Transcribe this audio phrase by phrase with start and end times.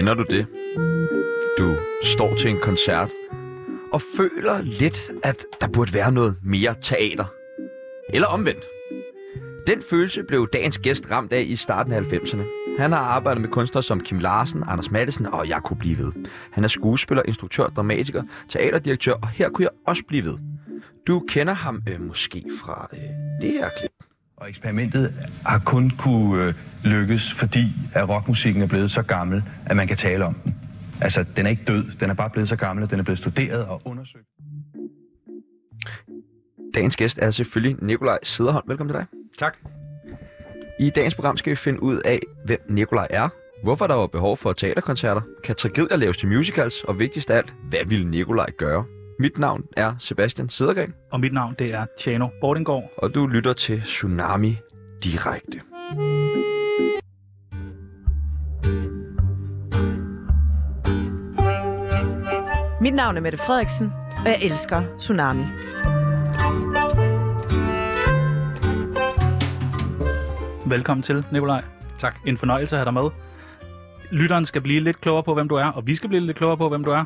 [0.00, 0.46] Kender du det?
[1.58, 3.08] Du står til en koncert
[3.92, 7.24] og føler lidt, at der burde være noget mere teater.
[8.14, 8.64] Eller omvendt.
[9.66, 12.42] Den følelse blev dagens gæst ramt af i starten af 90'erne.
[12.78, 16.12] Han har arbejdet med kunstnere som Kim Larsen, Anders Madsen og jeg kunne blive ved.
[16.50, 20.38] Han er skuespiller, instruktør, dramatiker, teaterdirektør, og her kunne jeg også blive ved.
[21.06, 22.98] Du kender ham øh, måske fra øh,
[23.42, 23.89] det her klip.
[24.40, 25.14] Og eksperimentet
[25.46, 26.54] har kun kunne øh,
[26.84, 30.54] lykkes, fordi at rockmusikken er blevet så gammel, at man kan tale om den.
[31.00, 31.84] Altså, den er ikke død.
[32.00, 34.26] Den er bare blevet så gammel, at den er blevet studeret og undersøgt.
[36.74, 38.68] Dagens gæst er selvfølgelig Nikolaj Sederholm.
[38.68, 39.06] Velkommen til dig.
[39.38, 39.56] Tak.
[40.80, 43.28] I dagens program skal vi finde ud af, hvem Nikolaj er,
[43.62, 47.54] hvorfor der var behov for teaterkoncerter, kan tragedier laves til musicals, og vigtigst af alt,
[47.68, 48.84] hvad ville Nikolaj gøre?
[49.20, 52.92] Mit navn er Sebastian Sedergren, Og mit navn, det er Tjano Bordingård.
[52.96, 54.56] og du lytter til Tsunami
[55.04, 55.60] Direkte.
[62.80, 63.92] Mit navn er Mette Frederiksen,
[64.24, 65.44] og jeg elsker Tsunami.
[70.66, 71.64] Velkommen til, Nikolaj.
[71.98, 72.16] Tak.
[72.26, 73.10] En fornøjelse at have dig med.
[74.10, 76.56] Lytteren skal blive lidt klogere på, hvem du er, og vi skal blive lidt klogere
[76.56, 77.04] på, hvem du er.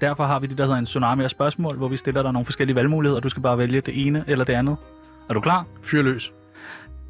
[0.00, 2.46] Derfor har vi det, der hedder en tsunami af spørgsmål, hvor vi stiller dig nogle
[2.46, 4.76] forskellige valgmuligheder, og du skal bare vælge det ene eller det andet.
[5.28, 5.66] Er du klar?
[5.82, 6.32] Fyr løs.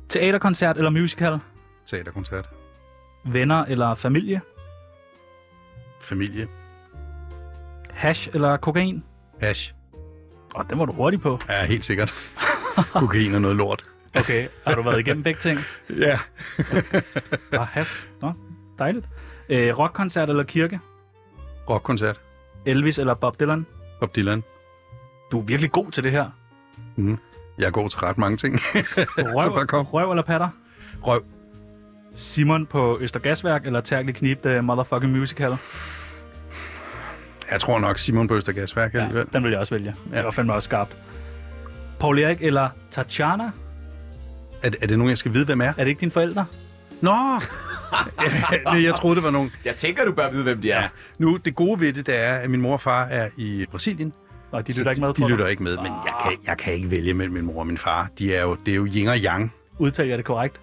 [0.08, 1.38] Teaterkoncert eller musical?
[1.86, 2.48] Teaterkoncert.
[3.24, 4.40] Venner eller familie?
[6.00, 6.48] Familie.
[7.90, 9.04] Hash eller kokain?
[9.40, 9.72] Hash.
[10.54, 11.38] Og den var du hurtig på.
[11.48, 12.14] Ja, helt sikkert.
[12.92, 13.84] Kokain er noget lort.
[14.16, 15.58] Okay, har du været igennem begge ting?
[15.98, 16.18] Ja.
[17.50, 18.06] Bare hash.
[18.22, 18.32] Nå,
[18.78, 19.06] dejligt.
[19.48, 20.80] Øh, rockkoncert eller kirke?
[21.70, 22.20] Rockkoncert.
[22.66, 23.66] Elvis eller Bob Dylan?
[24.00, 24.42] Bob Dylan.
[25.32, 26.26] Du er virkelig god til det her.
[27.58, 28.54] Jeg går til ret mange ting.
[29.18, 29.86] Røv, kom.
[29.86, 30.48] røv eller patter?
[31.02, 31.22] Røv.
[32.14, 35.56] Simon på Østergasværk eller Terkel Knip The Motherfucking Musical?
[37.50, 39.26] Jeg tror nok Simon på Østergasværk alligevel.
[39.32, 39.94] den vil jeg også vælge.
[40.06, 40.10] Ja.
[40.12, 40.16] Ja.
[40.16, 40.96] Det var fandme også skarpt.
[42.00, 43.44] Paul Erik eller Tatjana?
[44.62, 45.64] Er, er det nogen, jeg skal vide, hvem er?
[45.68, 46.46] Er det ikke dine forældre?
[47.00, 47.10] Nå!
[48.84, 49.52] jeg troede, det var nogen.
[49.64, 50.88] Jeg tænker, du bør vide, hvem de Ja.
[51.18, 54.12] Nu, det gode ved det, det er, at min mor og far er i Brasilien.
[54.50, 55.28] Og de lytter ikke med, De du?
[55.28, 57.78] lytter ikke med, men jeg kan, jeg kan ikke vælge mellem min mor og min
[57.78, 58.08] far.
[58.18, 59.52] De er jo, det er jo yin og yang.
[59.78, 60.60] Udtaler jeg det korrekt?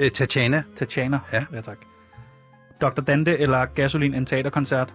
[0.00, 0.62] Øh, Tatjana.
[0.76, 1.18] Tatjana?
[1.32, 1.44] Ja.
[1.54, 1.78] ja tak.
[2.80, 3.00] Dr.
[3.00, 4.94] Dante eller Gasolin en teaterkoncert?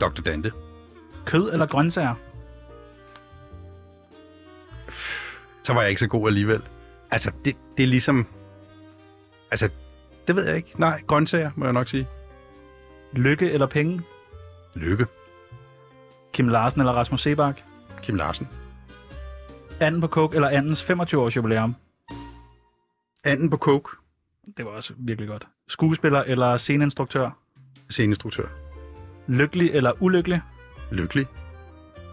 [0.00, 0.22] Dr.
[0.22, 0.52] Dante.
[1.24, 2.14] Kød eller grøntsager?
[5.62, 6.62] så var jeg ikke så god alligevel.
[7.10, 8.26] Altså, det, det er ligesom...
[9.50, 9.68] Altså,
[10.26, 10.80] det ved jeg ikke.
[10.80, 12.08] Nej, grøntsager, må jeg nok sige.
[13.12, 14.02] Lykke eller penge?
[14.74, 15.06] Lykke.
[16.32, 17.60] Kim Larsen eller Rasmus Sebak?
[18.02, 18.48] Kim Larsen.
[19.80, 21.74] Anden på Coke eller Andens 25-års jubilæum?
[23.24, 23.96] Anden på coke.
[24.56, 25.46] Det var også virkelig godt.
[25.68, 27.30] Skuespiller eller sceneinstruktør?
[27.90, 28.46] Sceneinstruktør.
[29.26, 30.40] Lykkelig eller ulykkelig?
[30.92, 31.26] Lykkelig.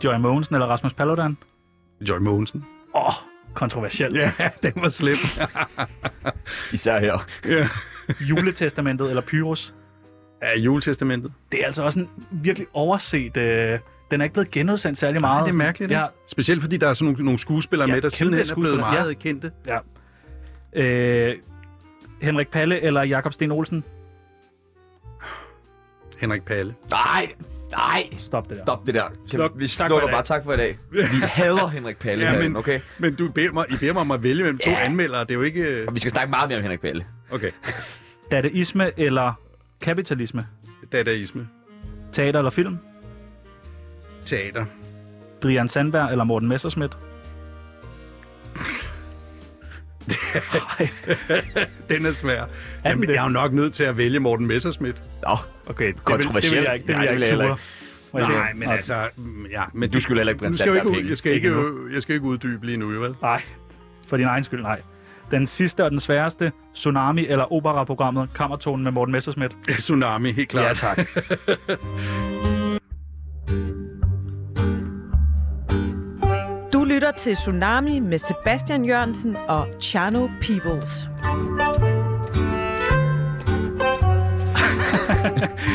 [0.03, 1.37] Joy Mogensen eller Rasmus Paludan?
[2.01, 2.65] Joy Mogensen.
[2.95, 3.13] Åh, oh,
[3.53, 4.15] kontroversielt.
[4.15, 4.31] Ja,
[4.63, 5.17] den var slem.
[6.73, 7.25] Især her.
[7.45, 7.67] ja.
[8.29, 9.73] Juletestamentet eller Pyrus?
[10.41, 11.31] ja, juletestamentet.
[11.51, 13.37] Det er altså også en virkelig overset...
[13.37, 13.79] Øh,
[14.11, 15.39] den er ikke blevet genudsendt særlig meget.
[15.39, 15.91] Nej, det er mærkeligt.
[15.91, 16.05] Ja.
[16.27, 19.09] Specielt fordi der er sådan nogle, nogle skuespillere Ja, med, der sidenhen er blevet meget
[19.09, 19.13] ja.
[19.13, 19.51] kendte.
[19.67, 19.77] ja.
[20.81, 21.35] Øh,
[22.21, 23.83] Henrik Palle eller Jakob Sten Olsen?
[26.19, 26.75] Henrik Palle.
[26.89, 27.29] Nej,
[27.71, 28.03] nej.
[28.17, 28.63] Stop det der.
[28.63, 29.03] Stop det der.
[29.27, 29.51] Sluk.
[29.55, 30.77] Vi slukker bare tak for i dag.
[30.91, 30.99] Vi
[31.39, 32.79] hader Henrik Palle Ja, men- herinde, okay?
[32.97, 34.85] Men du beder mig, I beder mig om at vælge mellem to Ja.
[34.85, 35.21] anmeldere.
[35.21, 35.85] Det er jo ikke...
[35.87, 37.05] Og vi skal snakke meget mere om Henrik Palle.
[37.33, 37.51] Okay.
[38.31, 39.33] Dadaisme eller
[39.81, 40.47] kapitalisme?
[40.91, 41.47] Dadaisme.
[42.11, 42.77] Teater eller film?
[44.25, 44.65] Teater.
[45.41, 46.97] Brian Sandberg eller Morten Messerschmidt?
[51.89, 52.43] Den er svær.
[52.85, 53.13] Jamen, det?
[53.13, 55.01] jeg er jo nok nødt til at vælge Morten Messerschmidt.
[55.27, 55.35] Nå,
[55.69, 56.65] okay, det vil, det vil Kontroversielt.
[56.65, 57.47] jeg ikke, det Nej, vil jeg ikke vil
[58.21, 58.29] jeg?
[58.29, 59.09] Nej, men Nå, altså...
[59.17, 61.09] mm, Ja, men du skulle heller ikke brænde Sandberg ikke, penge.
[61.09, 63.15] jeg, skal ikke, Ikke jeg skal ikke uddybe lige nu, vel?
[63.21, 63.41] Nej,
[64.07, 64.81] for din egen skyld, nej.
[65.33, 69.51] Den sidste og den sværeste, Tsunami eller operaprogrammet Kammertonen med Morten Messerschmidt.
[69.79, 70.83] Tsunami, helt klart.
[70.83, 70.97] Ja, tak.
[76.73, 81.09] Du lytter til Tsunami med Sebastian Jørgensen og Chano Peoples.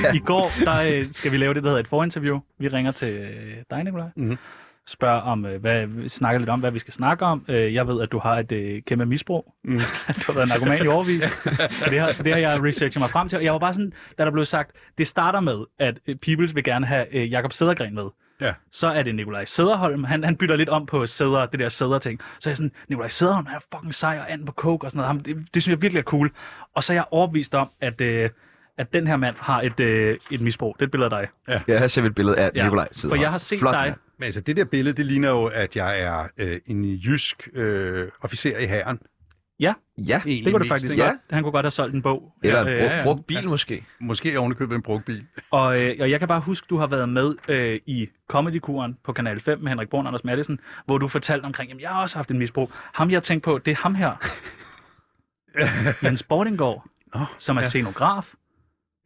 [0.17, 2.39] I går, der øh, skal vi lave det, der hedder et forinterview.
[2.59, 4.09] Vi ringer til øh, dig, Nikolaj.
[4.17, 4.39] Mhm.
[4.89, 7.45] Spørger om, øh, hvad, vi snakker lidt om, hvad vi skal snakke om.
[7.49, 9.55] Øh, jeg ved, at du har et øh, kæmpe misbrug.
[9.65, 9.79] Mm.
[10.21, 11.35] du har været narkoman i overvis.
[11.35, 13.37] for, det har, for det har jeg researchet mig frem til.
[13.37, 16.65] Og jeg var bare sådan, da der blev sagt, det starter med, at Peoples vil
[16.65, 18.05] gerne have Jakob Sædergren med.
[18.41, 18.53] Ja.
[18.73, 20.05] Så er det Nikolaj Sæderholm.
[20.05, 22.21] Han, han bytter lidt om på sæder, det der sæder ting.
[22.41, 24.91] Så er jeg sådan, Nikolaj Sæderholm, han er fucking sej og and på coke og
[24.91, 25.09] sådan noget.
[25.09, 26.31] Ham, det, det, synes jeg virkelig er cool.
[26.75, 28.31] Og så er jeg overbevist om, at, øh,
[28.79, 30.77] at den her mand har et, øh, et misbrug.
[30.79, 31.59] Det er et billede af dig.
[31.69, 32.89] Ja, her ser vi et billede af Ja, Nikolaj.
[33.09, 33.85] For jeg har set Flot dig...
[33.85, 33.95] mand.
[34.19, 38.09] Men altså, det der billede, det ligner jo, at jeg er øh, en jysk øh,
[38.21, 38.99] officer i hæren.
[39.61, 41.05] Ja, Egentlig Det kunne det faktisk ikke?
[41.05, 41.11] Ja.
[41.11, 41.21] godt.
[41.31, 42.33] Han kunne godt have solgt en bog.
[42.43, 43.03] eller en Øh, brugt, ja.
[43.05, 43.85] brugt bil måske.
[44.01, 45.27] Måske ovenikøbet en brugt bil.
[45.51, 49.13] Og, øh, og jeg kan bare huske, du har været med øh, i Comedy-kuren på
[49.13, 52.01] Kanal 5 med Henrik Brun og Anders Madsen, hvor du fortalte omkring, at jeg har
[52.03, 52.73] også haft en misbrug.
[52.95, 54.13] Ham, jeg tænkte på, det er ham her.
[56.05, 57.69] Jens Bordingård, Nå, som er ja.
[57.69, 58.35] scenograf.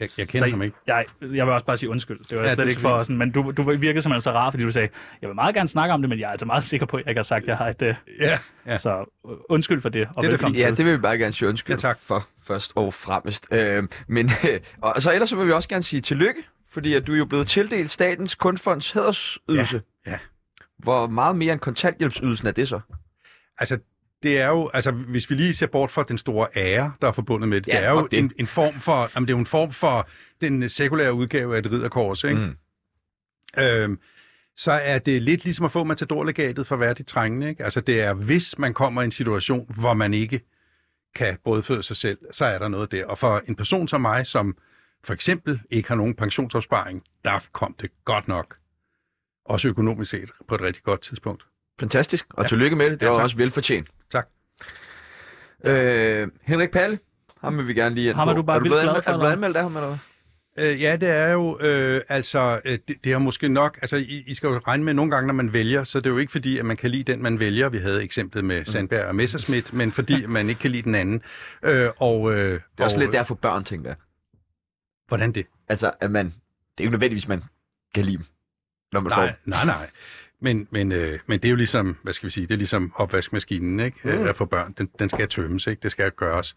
[0.00, 0.76] Jeg, jeg kender Så- ham ikke.
[0.86, 2.18] Jeg, jeg vil også bare sige undskyld.
[2.18, 4.20] Det var Ja, ja, det slet er ikke for sådan, men du, du virkede simpelthen
[4.20, 4.88] så rar, fordi du sagde,
[5.22, 7.02] jeg vil meget gerne snakke om det, men jeg er altså meget sikker på, at
[7.02, 7.82] jeg ikke har sagt, at jeg har et...
[7.82, 8.78] Øh, Ja, ja.
[8.78, 8.90] Så
[9.30, 10.76] øh, undskyld for det, og Det er velkommen Ja, til.
[10.76, 11.98] det vil vi bare gerne sige undskyld Ja, tak.
[12.00, 13.46] for først og fremmest.
[13.52, 14.30] Øh, men
[14.82, 17.24] og så ellers så vil vi også gerne sige tillykke, fordi at du er jo
[17.24, 19.82] blevet tildelt Statens Kunstfonds hædersydelse.
[20.06, 20.18] Ja, ja.
[20.78, 22.80] Hvor meget mere end kontanthjælpsydelsen er det så?
[23.58, 23.78] Altså,
[24.22, 27.12] det er jo, altså, hvis vi lige ser bort fra den store ære, der er
[27.12, 28.19] forbundet med det, Ja, det er jo det.
[28.19, 30.08] en, en form for, jamen, det er jo en form for
[30.40, 32.36] den sekulære udgave af et ridderkors, ikke?
[32.36, 32.56] Mm.
[33.62, 33.98] Øhm,
[34.56, 37.48] så er det lidt ligesom at få matadorlegatet for værdigt trængende.
[37.48, 37.64] Ikke?
[37.64, 40.40] Altså det er, hvis man kommer i en situation, hvor man ikke
[41.14, 43.06] kan brødføde sig selv, så er der noget der.
[43.06, 44.56] Og for en person som mig, som
[45.04, 48.56] for eksempel ikke har nogen pensionsopsparing, der kom det godt nok.
[49.44, 51.44] Også økonomisk set på et rigtig godt tidspunkt.
[51.80, 52.48] Fantastisk, og Ja.
[52.48, 53.00] tillykke med det.
[53.00, 53.24] Det Ja, var tak.
[53.24, 53.88] også velfortjent.
[54.12, 54.28] Tak.
[55.64, 56.98] Øh, Henrik Palle,
[57.40, 59.10] ham vil vi gerne lige Ham er du bare er du blevet, glad anmeldt, for,
[59.10, 59.36] er du blevet eller?
[59.36, 59.98] anmeldt af ham, eller hvad?
[60.58, 64.24] Øh, ja, det er jo, øh, altså, øh, det, det er måske nok, altså, I,
[64.26, 66.32] I skal jo regne med, nogle gange, når man vælger, så det er jo ikke
[66.32, 67.68] fordi, at man kan lide den, man vælger.
[67.68, 71.22] Vi havde eksemplet med Sandberg og Messerschmidt, men fordi man ikke kan lide den anden.
[71.62, 73.96] Øh, og, øh, Det er også og, lidt derfor børn, tænker jeg.
[75.08, 75.46] Hvordan det?
[75.68, 76.26] Altså, at man...
[76.26, 76.32] Det
[76.78, 77.42] er ikke nødvendigvis, man
[77.94, 78.26] kan lide dem,
[78.92, 79.36] når man får Nej, dem.
[79.44, 79.90] nej, nej.
[80.42, 82.92] Men, men, øh, men det er jo ligesom, hvad skal vi sige, det er ligesom
[82.96, 83.98] opvaskemaskinen, ikke?
[84.04, 84.10] Mm.
[84.10, 84.34] Mm.
[84.34, 84.74] for børn.
[84.78, 85.80] Den, den skal tømmes, ikke?
[85.82, 86.56] Det skal gøres.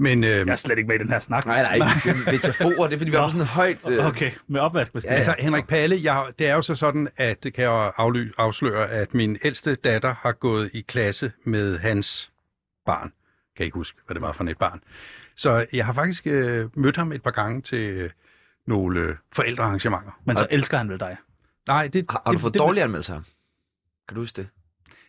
[0.00, 1.46] Men øh, Jeg er slet ikke med i den her snak.
[1.46, 1.88] Nej, nej, nej.
[2.04, 2.86] det er metaforer.
[2.88, 3.78] Det er, fordi vi har sådan en højt...
[3.88, 5.12] Øh, Okay, med opvaskemaskine.
[5.12, 8.32] Ja, Altså, Henrik Palle, jeg, det er jo så sådan, at det kan jeg afly,
[8.38, 12.30] afsløre, at min ældste datter har gået i klasse med hans
[12.86, 13.12] barn.
[13.56, 14.80] Kan ikke huske, hvad det var for et barn.
[15.36, 18.10] Så jeg har faktisk øh, mødt ham et par gange til øh,
[18.66, 20.20] nogle øh, forældrearrangementer.
[20.24, 21.16] Men så elsker han vel dig.
[21.68, 23.20] Nej, det, Har, har du fået det, dårlige anmeldelser?
[24.08, 24.48] Kan du huske det?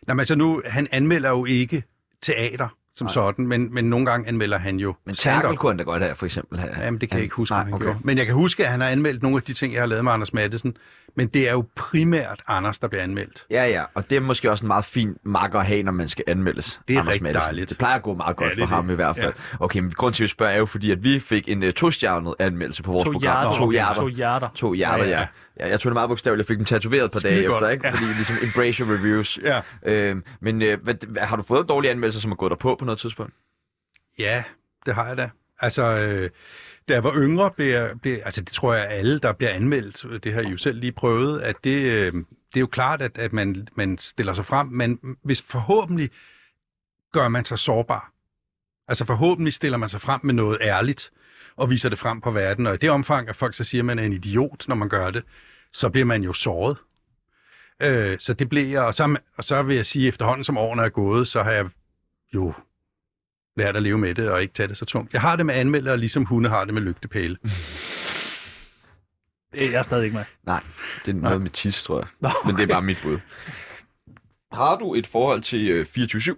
[0.06, 1.84] Nej, men altså nu, han anmelder jo ikke
[2.22, 3.12] teater som Nej.
[3.12, 5.14] sådan, men, men nogle gange anmelder han jo Men.
[5.14, 6.58] Terkel kunne han da godt have, for eksempel.
[6.58, 6.84] Have.
[6.84, 7.84] Jamen, det kan jeg ikke huske, Nej, om han okay.
[7.84, 7.98] gjorde.
[8.04, 10.04] Men jeg kan huske, at han har anmeldt nogle af de ting, jeg har lavet
[10.04, 10.76] med Anders Mattesen.
[11.16, 13.46] Men det er jo primært Anders, der bliver anmeldt.
[13.50, 16.08] Ja, ja, og det er måske også en meget fin makker at have, når man
[16.08, 16.80] skal anmeldes.
[16.88, 17.46] Det er Anders rigtig Matthesen.
[17.48, 17.68] dejligt.
[17.68, 18.92] Det plejer at gå meget godt Ja, det for er ham det.
[18.92, 19.32] i hvert fald.
[19.60, 21.70] Okay, men grund til, at vi spørger er jo fordi, at vi fik en uh,
[21.70, 23.22] to-stjernet anmeldelse på vores To program.
[23.22, 23.58] hjerter.
[23.58, 24.00] To hjerter.
[24.00, 24.48] To hjerter.
[24.54, 25.26] To hjerter, Ja, ja, ja.
[25.58, 25.66] ja.
[25.66, 25.70] ja.
[25.70, 26.48] Jeg tog det meget bogstaveligt.
[26.48, 27.86] Jeg fik dem tatoveret et par dage efter, ikke?
[27.86, 27.92] Ja.
[27.92, 29.38] Fordi ligesom embrace your reviews.
[29.42, 29.60] Ja.
[29.86, 32.76] Øhm, men øh, hvad, hvad, har du fået dårlige anmeldelser, som har gået dig på
[32.78, 33.32] på noget tidspunkt?
[34.18, 34.42] Ja,
[34.86, 35.30] det har jeg da.
[35.60, 36.30] Altså, øh,
[36.90, 40.24] da jeg var yngre, blev, jeg, blev altså det tror jeg alle, der bliver anmeldt,
[40.24, 43.18] det har I jo selv lige prøvet, at det, øh, det er jo klart, at,
[43.18, 46.10] at man, man stiller sig frem, men hvis forhåbentlig
[47.12, 48.12] gør man sig sårbar.
[48.88, 51.10] Altså forhåbentlig stiller man sig frem med noget ærligt,
[51.56, 53.86] og viser det frem på verden, og i det omfang, at folk så siger, at
[53.86, 55.24] man er en idiot, når man gør det,
[55.72, 56.76] så bliver man jo såret.
[57.82, 60.82] Øh, så det blev jeg, og så, og så vil jeg sige, efterhånden som årene
[60.82, 61.68] er gået, så har jeg
[62.34, 62.52] jo
[63.60, 65.12] lært at leve med det og ikke tage det så tungt.
[65.12, 67.36] Jeg har det med anmeldere, ligesom hunde har det med lygtepæle.
[69.60, 70.24] Jeg er stadig ikke med.
[70.46, 70.62] Nej,
[71.06, 72.06] det er noget med tis, tror jeg.
[72.20, 73.18] Nå, Men det er bare mit bud.
[74.52, 76.36] Har du et forhold til øh, 24-7?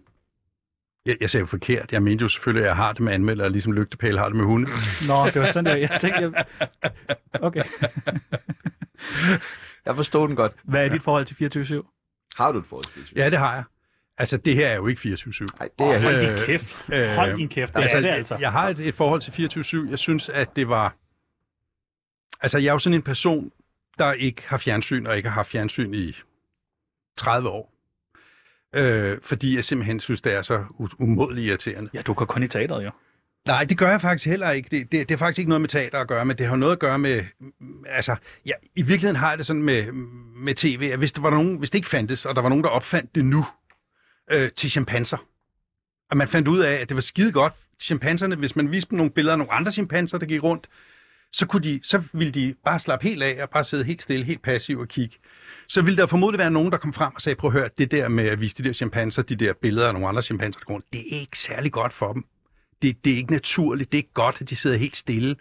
[1.06, 1.92] Jeg, jeg sagde jo forkert.
[1.92, 4.44] Jeg mente jo selvfølgelig, at jeg har det med anmeldere, ligesom lygtepæle har det med
[4.44, 4.68] hunde.
[5.08, 5.76] Nå, det var sådan der.
[5.76, 6.46] Jeg tænkte, jeg...
[7.40, 7.62] Okay.
[9.86, 10.52] Jeg forstår den godt.
[10.64, 12.34] Hvad er dit forhold til 24-7?
[12.36, 13.12] Har du et forhold til 24-7?
[13.16, 13.64] Ja, det har jeg.
[14.22, 15.46] Altså, det her er jo ikke 24-7.
[15.58, 16.02] Nej, det er helt...
[16.02, 16.84] Hold din Øh, kæft.
[16.92, 17.74] øh, Hold din kæft.
[17.74, 18.36] Det Altså, er det altså.
[18.40, 19.90] Jeg har et, et forhold til 24-7.
[19.90, 20.94] Jeg synes, at det var...
[22.40, 23.52] Altså, jeg er jo sådan en person,
[23.98, 26.16] der ikke har fjernsyn, og ikke har haft fjernsyn i
[27.16, 27.72] 30 år.
[28.74, 30.64] Øh, fordi jeg simpelthen synes, det er så
[30.98, 31.90] umådeligt irriterende.
[31.94, 32.90] Ja, du går kun i teateret, jo.
[33.46, 34.68] Nej, det gør jeg faktisk heller ikke.
[34.70, 36.72] Det, det, det er faktisk ikke noget med teater at gøre, men det har noget
[36.72, 37.24] at gøre med...
[37.86, 39.92] Altså, ja, i virkeligheden har jeg det sådan med,
[40.36, 42.64] med tv, at hvis, der var nogen, hvis det ikke fandtes, og der var nogen,
[42.64, 43.44] der opfandt det nu
[44.30, 45.26] øh, til chimpanser,
[46.10, 48.96] og man fandt ud af, at det var skide godt, chimpanserne, hvis man viste dem
[48.96, 50.68] nogle billeder af nogle andre chimpanser, der gik rundt,
[51.32, 54.24] så, kunne de, så ville de bare slappe helt af og bare sidde helt stille,
[54.24, 55.16] helt passiv og kigge.
[55.68, 57.90] Så ville der formodentlig være nogen, der kom frem og sagde, prøv at høre, det
[57.90, 60.66] der med at vise de der chimpanser, de der billeder af nogle andre chimpanser, der
[60.66, 62.24] rundt, det er ikke særlig godt for dem.
[62.82, 65.36] Det, det er ikke naturligt, det er ikke godt, at de sidder helt stille.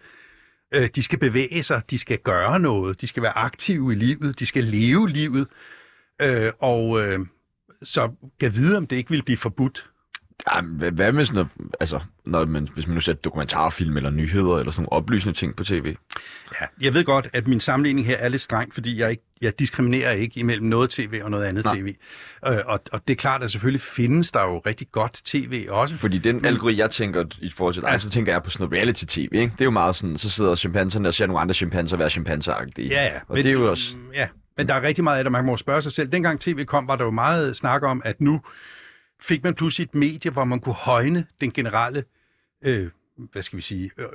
[0.74, 4.40] Øh, de skal bevæge sig, de skal gøre noget, de skal være aktive i livet,
[4.40, 5.48] de skal leve livet.
[6.22, 7.20] Øh, og øh,
[7.84, 8.10] så
[8.40, 9.86] kan vide, om det ikke vil blive forbudt.
[10.56, 14.10] Ja, hvad, hvad med sådan noget, altså, når man, hvis man nu ser dokumentarfilm eller
[14.10, 15.96] nyheder eller sådan nogle oplysende ting på tv?
[16.62, 19.60] Ja, jeg ved godt, at min sammenligning her er lidt streng, fordi jeg, ikke, jeg
[19.60, 21.76] diskriminerer ikke imellem noget tv og noget andet Nej.
[21.76, 21.96] tv.
[22.48, 25.96] Øh, og, og det er klart, at selvfølgelig findes der jo rigtig godt tv også.
[25.96, 27.98] Fordi den algoritme, jeg tænker i forhold til dig, Ja.
[27.98, 29.54] så tænker jeg på sådan noget reality-tv, ikke?
[29.54, 32.90] Det er jo meget sådan, så sidder chimpanserne og ser nogle andre chimpanser være chimpanseragtige.
[32.90, 33.20] Ja, ja.
[33.28, 33.96] Og det er jo også...
[34.14, 34.28] Ja,
[34.62, 36.12] men der er rigtig meget af det, man må spørge sig selv.
[36.12, 38.42] Dengang tv kom, var der jo meget snak om, at nu
[39.22, 42.04] fik man pludselig et medie, hvor man kunne højne den generelle,
[42.66, 42.90] øh,
[43.32, 44.06] hvad skal vi sige, øh,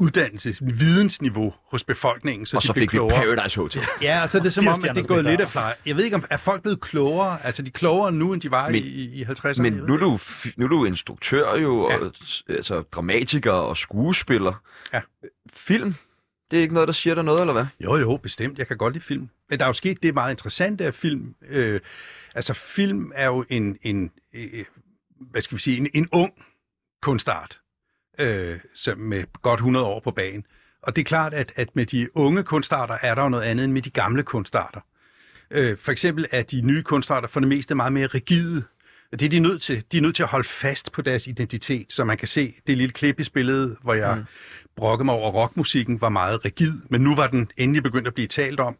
[0.00, 3.16] uddannelse, vidensniveau hos befolkningen, så Og de så blev fik vi klogere.
[3.36, 3.82] Paradise Hotel.
[4.02, 5.76] Ja, og så er det som om, at det er gået lidt af flej.
[5.86, 7.44] Jeg ved ikke, om er folk blevet klogere?
[7.46, 9.62] Altså, de er klogere nu, end de var Men- i, i 50'erne?
[9.62, 10.18] Men nu er, du,
[10.56, 11.98] nu er du instruktør jo, Ja.
[11.98, 12.12] og
[12.48, 14.62] altså, dramatiker og skuespiller.
[14.92, 15.00] Ja.
[15.52, 15.94] Film,
[16.50, 17.66] det er ikke noget, der siger dig noget, eller hvad?
[17.80, 18.58] Jo, jo, bestemt.
[18.58, 19.28] Jeg kan godt lide film.
[19.50, 21.34] Men der er jo sket det meget interessante af film.
[21.48, 21.80] Øh,
[22.34, 24.64] altså, film er jo en, en øh,
[25.20, 26.32] hvad skal vi sige, en, en ung
[27.02, 27.60] kunstart,
[28.18, 30.46] øh, som med godt 100 år på banen.
[30.82, 33.64] Og det er klart, at, at med de unge kunstarter er der jo noget andet
[33.64, 34.80] end med de gamle kunstarter.
[35.50, 38.64] Øh, for eksempel er de nye kunstarter for det meste meget mere rigide.
[39.12, 39.84] Det er de nødt til.
[39.92, 42.78] De er nødt til at holde fast på deres identitet, så man kan se det
[42.78, 44.24] lille klip i spillet, hvor jeg mm.
[44.78, 48.28] Brokkede mig over, rockmusikken var meget rigid, men nu var den endelig begyndt at blive
[48.28, 48.76] talt om.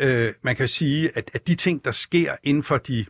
[0.00, 3.06] Øh, man kan sige, at, at de ting, der sker inden for de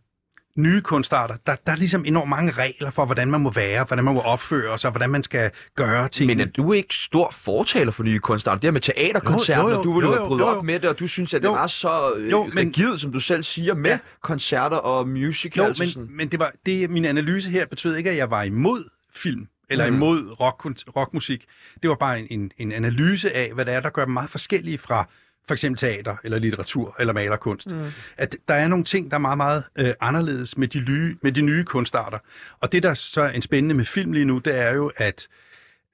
[0.56, 4.04] nye kunstarter, der, der er ligesom enormt mange regler for, hvordan man må være, hvordan
[4.04, 6.26] man må opføre sig, hvordan man skal gøre ting.
[6.26, 8.60] Men er du ikke stor fortaler for nye kunstarter?
[8.60, 10.56] Det her med teaterkoncerter, Jo, jo, jo, du ville jo, jo, jo, bryde jo, jo.
[10.58, 11.48] op med det, og du synes, at Jo.
[11.48, 13.98] det var så øh, Jo, men- rigidt, som du selv siger, med Ja.
[14.22, 15.80] koncerter og musicals.
[15.80, 16.02] Jo, sådan.
[16.08, 18.84] men, men det var, det, min analyse her betød ikke, at jeg var imod
[19.14, 19.96] film, eller Mm.
[19.96, 21.44] imod rock, rockmusik.
[21.82, 24.30] Det var bare en, en, en analyse af, hvad det er, der gør dem meget
[24.30, 25.08] forskellige fra
[25.46, 27.70] for eksempel teater, eller litteratur, eller malerkunst.
[27.70, 27.87] Mm.
[28.16, 31.32] At der er nogle ting, der er meget, meget øh, anderledes med de, nye, med
[31.32, 32.18] de nye kunstarter.
[32.60, 35.28] Og det, der så er en spændende med film lige nu, det er jo, at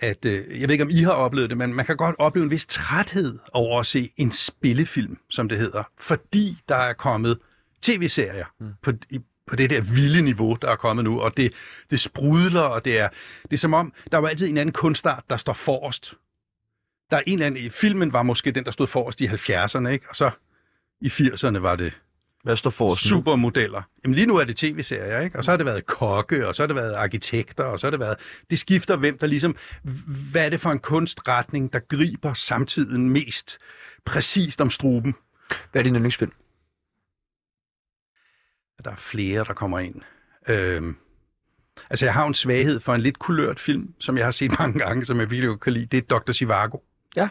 [0.01, 2.45] at, øh, jeg ved ikke, om I har oplevet det, men man kan godt opleve
[2.45, 7.39] en vis træthed over at se en spillefilm, som det hedder, fordi der er kommet
[7.83, 8.67] tv-serier mm.
[8.83, 11.53] på, i, på det der vilde niveau, der er kommet nu, og det,
[11.91, 13.09] det sprudler, og det er,
[13.43, 16.15] det er som om, der var altid en anden kunstart, der står forrest.
[17.11, 20.07] Der er en eller anden, filmen var måske den, der stod forrest i 70'erne, ikke?
[20.09, 20.31] og så
[21.01, 21.93] i 80'erne var det
[22.43, 23.83] Hvad står for supermodeller.
[24.05, 25.39] Jamen lige nu er det tv-serier, ikke?
[25.39, 27.91] Og så har det været kokke, og så har det været arkitekter, og så har
[27.91, 28.17] det været...
[28.51, 29.57] Det skifter hvem, der ligesom...
[30.31, 33.59] Hvad er det for en kunstretning, der griber samtiden mest
[34.05, 35.15] præcist om struben?
[35.73, 36.33] Hvad er din yndlingsfilm?
[38.85, 39.95] Der er flere, der kommer ind.
[40.49, 40.97] Øhm,
[41.91, 44.79] altså, jeg har en svaghed for en lidt kulørt film, som jeg har set mange
[44.79, 45.87] gange, som jeg virkelig kan lide.
[45.87, 46.33] Det er Dr.
[46.33, 46.79] Sivago.
[47.17, 47.29] Ja.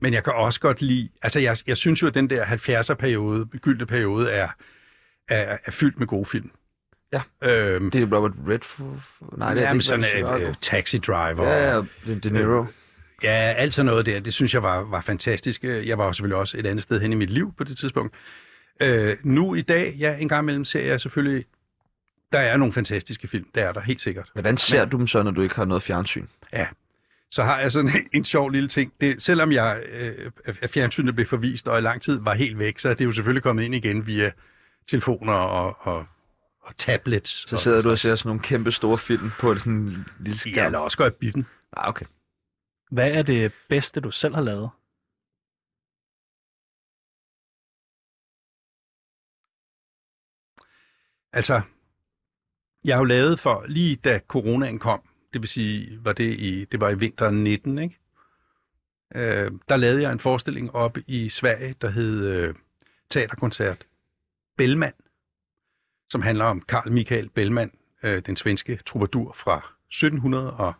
[0.00, 1.08] Men jeg kan også godt lide...
[1.22, 4.48] Altså, jeg, jeg synes jo, at den der 70'er-periode, gyldne periode, er,
[5.28, 6.50] er, er fyldt med gode film.
[7.12, 7.22] Ja.
[7.44, 9.00] Øhm, Det er Robert Redford?
[9.38, 9.84] Nej, det er ikke.
[9.84, 10.48] sådan Redford.
[10.48, 11.48] uh, Taxi Driver.
[11.48, 11.82] Ja, ja,
[12.14, 12.66] De, Niro.
[13.22, 15.64] Ja, alt sådan noget der, det synes jeg var, var fantastisk.
[15.64, 18.14] Jeg var jo selvfølgelig også et andet sted hen i mit liv på det tidspunkt.
[18.82, 21.44] Øh, nu i dag, ja, en gang imellem ser jeg selvfølgelig,
[22.32, 24.30] der er nogle fantastiske film, det er der helt sikkert.
[24.32, 26.26] Hvordan ser du dem så, når du ikke har noget fjernsyn?
[27.30, 28.92] Så har jeg sådan en, en sjov lille ting.
[29.00, 30.30] Det, selvom jeg øh,
[30.62, 33.12] af fjernsynet blev forvist, og i lang tid var helt væk, så er det jo
[33.12, 34.32] selvfølgelig kommet ind igen via
[34.90, 36.06] telefoner og, og,
[36.62, 37.50] og tablets.
[37.50, 40.50] Så sidder du og ser sådan nogle kæmpe store film på sådan en lille Ja,
[40.50, 40.66] skærm.
[40.66, 41.46] eller også går jeg i biffen.
[41.76, 42.06] Ah, okay.
[42.90, 44.70] Hvad er det bedste, du selv har lavet?
[51.32, 51.60] Altså,
[52.84, 55.00] jeg har jo lavet for, lige da coronaen kom,
[55.32, 57.98] det vil sige, var det, i, det var i vinteren 19, ikke?
[59.14, 62.54] Øh, der lavede jeg en forestilling op i Sverige, der hed øh,
[63.10, 63.86] Teaterkoncert
[64.56, 64.92] Bellman,
[66.10, 67.72] som handler om Karl Michael Bellman,
[68.02, 69.56] øh, den svenske troubadour fra
[69.88, 70.72] 1700 og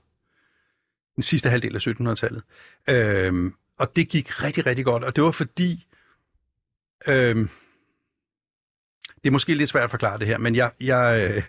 [1.14, 2.42] den sidste halvdel af 1700-tallet.
[2.88, 5.86] Øh, og det gik rigtig, rigtig godt, og det var fordi,
[7.06, 7.48] øh,
[9.22, 11.42] det er måske lidt svært at forklare det her, men jeg, jeg, øh,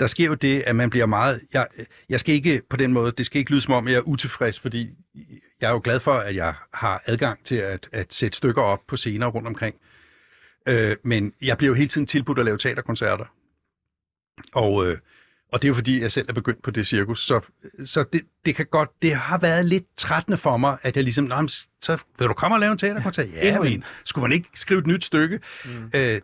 [0.00, 1.40] der sker jo det, at man bliver meget...
[1.52, 1.66] Jeg,
[2.08, 4.60] jeg skal ikke på den måde, det skal ikke lyde som om, jeg er utilfreds,
[4.60, 4.90] fordi
[5.60, 8.80] jeg er jo glad for, at jeg har adgang til at, at sætte stykker op
[8.88, 9.76] på scener rundt omkring.
[10.68, 13.24] Øh, men jeg bliver jo hele tiden tilbudt at lave teaterkoncerter.
[14.52, 14.98] Og, øh,
[15.52, 17.26] og det er jo fordi, jeg selv er begyndt på det cirkus.
[17.26, 17.40] Så,
[17.84, 21.24] så det, det kan godt, det har været lidt trættende for mig, at jeg ligesom,
[21.24, 21.48] Nå, men
[21.82, 23.32] så vil du komme og lave en teaterkoncert?
[23.32, 23.84] Ja, Endnu men en.
[24.04, 25.40] skulle man ikke skrive et nyt stykke?
[25.64, 25.70] Mm.
[25.70, 26.20] Øh, nah,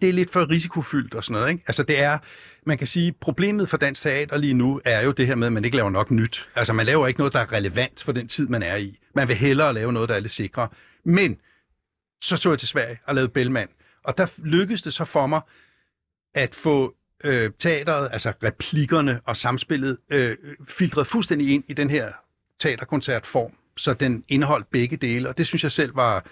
[0.00, 1.50] det er lidt for risikofyldt og sådan noget.
[1.50, 1.64] Ikke?
[1.66, 2.18] Altså det er,
[2.66, 5.52] man kan sige, problemet for dansk teater lige nu er jo det her med, at
[5.52, 6.48] man ikke laver nok nyt.
[6.54, 8.98] Altså man laver ikke noget, der er relevant for den tid, man er i.
[9.14, 10.68] Man vil hellere lave noget, der er lidt sikre.
[11.04, 11.36] Men
[12.22, 13.68] så så jeg til Sverige og lavede Bellman.
[14.04, 15.40] Og der lykkedes det så for mig
[16.34, 16.94] at få
[17.26, 20.36] øh, teateret, altså replikkerne og samspillet, øh,
[20.68, 22.12] filtreret fuldstændig ind i den her
[22.60, 26.24] teaterkoncertform, så den indeholdt begge dele, og det synes jeg selv var,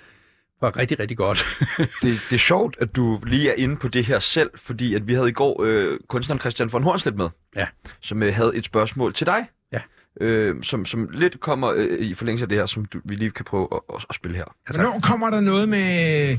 [0.61, 1.45] var rigtig, rigtig godt.
[2.03, 5.09] Det, det er sjovt, at du lige er inde på det her selv, fordi at
[5.09, 7.67] vi havde i går øh, kunstneren Christian von Hornslet med, Ja.
[8.01, 9.81] som øh, havde et spørgsmål til dig, Ja.
[10.21, 13.31] øh, som, som lidt kommer øh, i forlængelse af det her, som du, vi lige
[13.31, 14.45] kan prøve at, at, at spille her.
[14.67, 16.39] Altså, Hvornår kommer der noget med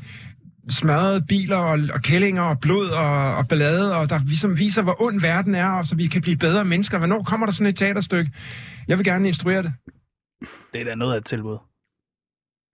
[0.70, 5.02] smadrede biler og, og kællinger og blod og, og ballade, og der ligesom viser, hvor
[5.02, 6.98] ond verden er, og så vi kan blive bedre mennesker?
[6.98, 8.32] Hvornår kommer der sådan et teaterstykke?
[8.88, 9.74] Jeg vil gerne instruere det.
[10.74, 11.58] Det er da noget af et tilbud.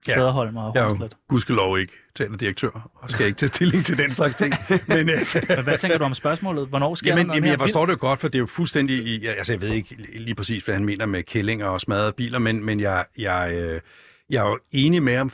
[0.07, 0.13] Ja.
[0.13, 4.11] Sæderholm og jeg er jo gudskelov ikke teaterdirektør, og skal ikke tage stilling til den
[4.11, 4.53] slags ting.
[4.87, 5.19] Men, øh,
[5.49, 6.67] Men hvad tænker du om spørgsmålet?
[6.67, 9.25] Hvornår sker Jamen, jamen jeg forstår det jo godt, for det er jo fuldstændig i,
[9.25, 12.63] altså jeg ved ikke lige præcis, hvad han mener med kællinger og smadrede biler, men,
[12.65, 13.81] men jeg, jeg, øh,
[14.29, 15.31] jeg er jo enig med ham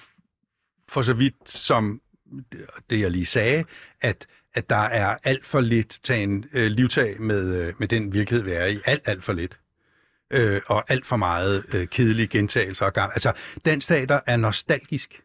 [0.89, 2.01] for så vidt som
[2.89, 3.63] det, jeg lige sagde,
[4.01, 8.45] at, at der er alt for lidt tagen øh, livtag med, øh, med den virkelighed,
[8.45, 8.79] vi er i.
[8.85, 9.59] Alt, alt for lidt.
[10.31, 13.11] Øh, og alt for meget øh, kedelige gentagelser og gang.
[13.13, 13.33] Altså,
[13.65, 15.21] dansk teater er nostalgisk.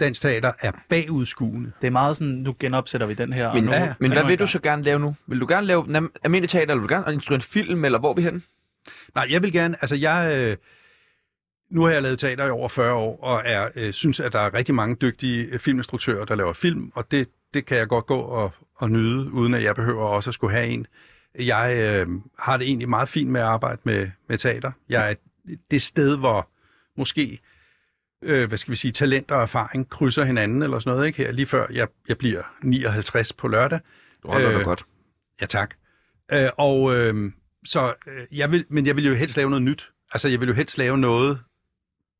[0.00, 1.72] Dansk teater er bagudskuende.
[1.80, 3.54] Det er meget sådan, nu genopsætter vi den her.
[3.54, 5.16] Men, og nu, ja, men hvad vil du så gerne lave nu?
[5.26, 8.10] Vil du gerne lave almindelig teater, eller vil du gerne instruere en film, eller hvor
[8.10, 8.42] er vi henne?
[9.14, 10.56] Nej, jeg vil gerne, altså jeg, øh,
[11.70, 14.38] nu har jeg lavet teater i over 40 år, og er, øh, synes, at der
[14.38, 18.06] er rigtig mange dygtige øh, filminstruktører, der laver film, og det, det kan jeg godt
[18.06, 20.86] gå og, og nyde, uden at jeg behøver også at skulle have en.
[21.38, 22.08] Jeg øh,
[22.38, 24.72] har det egentlig meget fint med at arbejde med, med teater.
[24.88, 25.14] Jeg er
[25.70, 26.48] det sted, hvor
[26.96, 27.40] måske,
[28.22, 31.22] øh, hvad skal vi sige, talent og erfaring krydser hinanden, eller sådan noget, ikke?
[31.22, 33.80] Her lige før jeg, jeg bliver 59 på lørdag.
[34.22, 34.84] Du holder øh, Øh, godt.
[35.40, 35.74] Ja, tak.
[36.32, 37.32] Øh, og øh,
[37.64, 39.90] så, øh, jeg vil, men jeg vil jo helst lave noget nyt.
[40.12, 41.40] Altså, jeg vil jo helst lave noget,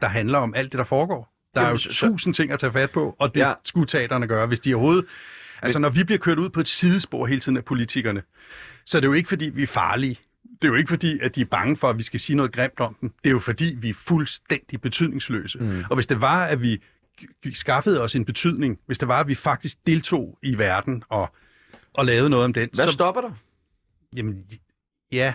[0.00, 1.32] der handler om alt det, der foregår.
[1.54, 3.52] Der Jamen, er jo så- tusind ting at tage fat på, og det Ja.
[3.64, 5.04] skulle teaterne gøre, hvis de overhovedet...
[5.62, 8.22] Altså, når vi bliver kørt ud på et sidespor hele tiden af politikerne,
[8.86, 10.18] så er det jo ikke, fordi vi er farlige.
[10.62, 12.52] Det er jo ikke, fordi at de er bange for, at vi skal sige noget
[12.52, 13.10] grimt om dem.
[13.24, 15.58] Det er jo, fordi vi er fuldstændig betydningsløse.
[15.58, 15.84] Mm.
[15.90, 16.82] Og hvis det var, at vi
[17.54, 21.34] skaffede os en betydning, hvis det var, at vi faktisk deltog i verden og,
[21.94, 23.30] og lavede noget om den, Hvad så stopper dig?
[24.16, 24.44] Jamen,
[25.12, 25.32] ja.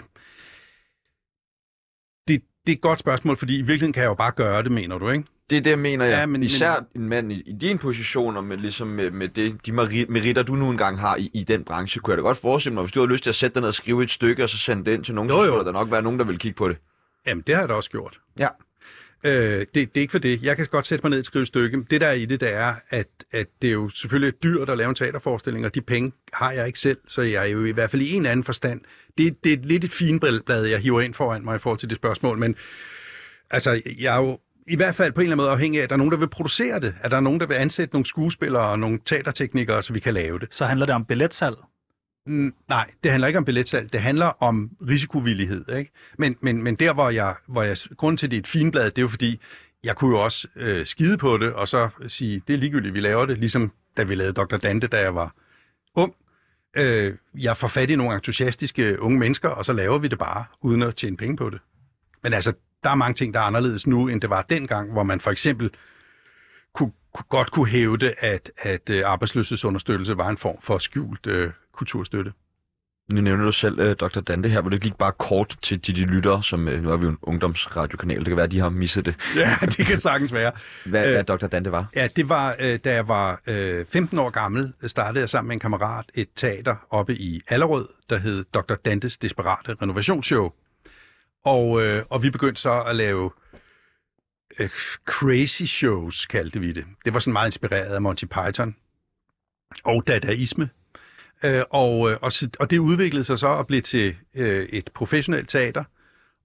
[2.66, 4.98] Det, er et godt spørgsmål, fordi i virkeligheden kan jeg jo bare gøre det, mener
[4.98, 5.26] du, ikke?
[5.50, 6.18] Det er det, mener jeg.
[6.20, 9.66] Ja, men- Især en mand i, i din position, og med, ligesom med, med det,
[9.66, 12.38] de meri- meritter, du nu engang har i, i den branche, kunne jeg da godt
[12.38, 14.44] forestille mig, hvis du havde lyst til at sætte dig ned og skrive et stykke,
[14.44, 15.52] og så sende det ind til nogen, Jo, så jo.
[15.52, 16.78] skulle der nok være nogen, der vil kigge på det.
[17.28, 18.20] Jamen, det har jeg da også gjort.
[18.40, 18.48] Ja.
[19.24, 20.44] Øh, det, det er ikke for det.
[20.44, 21.84] Jeg kan godt sætte mig ned og skrive et stykke.
[21.90, 24.78] Det der er i det, det er, at, at det er jo selvfølgelig dyrt at
[24.78, 27.72] lave en teaterforestilling, og de penge har jeg ikke selv, så jeg er jo i
[27.72, 28.82] hvert fald i en anden forstand.
[29.18, 31.96] Det, det er lidt et finblad, jeg hiver ind foran mig i forhold til det
[31.96, 32.56] spørgsmål, men
[33.50, 35.90] altså, jeg er jo i hvert fald på en eller anden måde afhængig af, at
[35.90, 36.96] der er nogen, der vil producere det.
[37.02, 40.14] At der er nogen, der vil ansætte nogle skuespillere og nogle teaterteknikere, så vi kan
[40.14, 40.54] lave det.
[40.54, 41.56] Så handler det om billetsalg.
[42.26, 43.94] Mm, Nej, det handler ikke om billetsalg.
[43.94, 45.70] Det handler om risikovillighed.
[45.78, 45.92] Ikke?
[46.18, 47.78] Men, men, men der, hvor jeg, hvor jeg...
[47.98, 49.40] Grunden til, at det er et finblad, det er jo fordi,
[49.84, 53.00] jeg kunne jo også øh, skide på det, og så sige, det er ligegyldigt, vi
[53.00, 54.58] laver det, ligesom da vi lavede Dr.
[54.58, 55.36] Dante, da jeg var
[55.96, 56.16] ung.
[56.78, 60.46] Øh, jeg får fat i nogle entusiastiske unge mennesker, og så laver vi det bare,
[60.62, 61.60] uden at tjene penge på det.
[62.24, 62.54] Men altså,
[62.84, 65.32] der er mange ting, der er anderledes nu, end det var dengang, hvor man for
[65.32, 65.70] eksempel
[66.74, 71.52] kunne, kunne godt kunne hævde, at, at øh, arbejdsløshedsunderstøttelse var en form for skjult øh,
[71.82, 72.34] kulturstøtte.
[73.14, 74.20] Nu nævner du selv uh, Dr.
[74.20, 76.98] Dante her, hvor det gik bare kort til de, de lyttere, som uh, nu er
[76.98, 79.16] vi jo en ungdomsradiokanal, det kan være, at de har misset det.
[79.36, 80.52] Ja, det kan sagtens være.
[80.86, 81.12] Hvad, Øh.
[81.12, 81.48] hvad Dr.
[81.48, 81.86] Dante var.
[81.96, 85.56] Ja, det var, øh, da jeg var øh, 15 år gammel, startede jeg sammen med
[85.56, 88.76] en kammerat et teater oppe i Allerød, der hed Dr.
[88.76, 90.50] Dantes Desperate Renovationsshow.
[91.46, 93.32] Og, øh, og vi begyndte så at lave
[94.60, 94.70] øh,
[95.06, 96.86] crazy shows, kaldte vi det.
[97.06, 98.76] Det var sådan meget inspireret af Monty Python
[99.84, 100.70] og dadaisme.
[101.44, 105.50] Øh, og, øh, og, og det udviklede sig så og blev til øh, et professionelt
[105.50, 105.84] teater,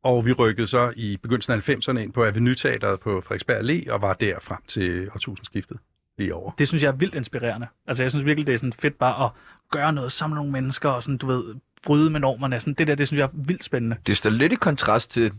[0.03, 3.93] og vi rykkede så i begyndelsen af 90'erne ind på Avenue Teateret på Frederiksberg Allé,
[3.93, 5.79] og var der frem til årtusindskiftet
[6.19, 6.51] lige over.
[6.59, 7.67] Det synes jeg er vildt inspirerende.
[7.87, 9.31] Altså, jeg synes virkelig, det er sådan fedt bare at
[9.71, 12.61] gøre noget, samle nogle mennesker og sådan, du ved, bryde med normerne.
[12.61, 13.97] Sådan, det der, det synes jeg er vildt spændende.
[14.07, 15.33] Det står lidt i kontrast til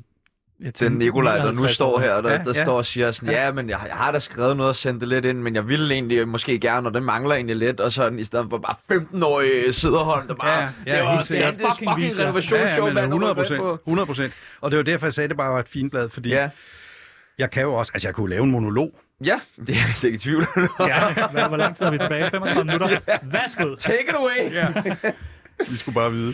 [0.63, 2.63] Jeg den Nikolaj, der nu står her, der, Ja, ja, der ja.
[2.63, 5.10] står og siger sådan, ja, men jeg, jeg har da skrevet noget og sendt det
[5.10, 8.20] lidt ind, men jeg ville egentlig måske gerne, og det mangler egentlig lidt, og sådan
[8.20, 11.52] i stedet for bare 15-årige Søderholm, der bare, Ja, ja, det var helt det er
[11.52, 13.60] fucking, fucking Ja, renovationsshow, ja, var 100 med procent.
[13.62, 13.74] på.
[13.74, 14.34] 100 procent.
[14.62, 16.41] Og det var derfor, jeg sagde, at det bare var et fint blad, fordi ja.
[16.41, 16.50] Ja,
[17.38, 19.00] jeg kan jo også, altså jeg kunne lave en monolog.
[19.26, 20.46] ja, det er jeg ikke i tvivl.
[20.80, 22.24] Ja, hvad, hvor lang tid er vi tilbage?
[22.30, 23.00] 35 minutter?
[23.24, 23.76] Værsgo.
[23.76, 24.54] Take it away!
[24.54, 24.67] Ja.
[25.70, 26.34] Vi skulle bare vide.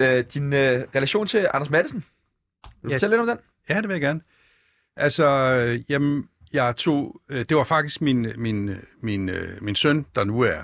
[0.00, 2.04] Øh, din øh, relation til Anders Madsen,
[2.84, 2.96] vil du Ja.
[2.96, 3.44] fortælle lidt om den?
[3.68, 4.20] Ja, det vil jeg gerne.
[4.96, 8.70] Altså, øh, jamen, jeg tog, øh, det var faktisk min, min,
[9.02, 10.62] min, øh, min søn, der nu er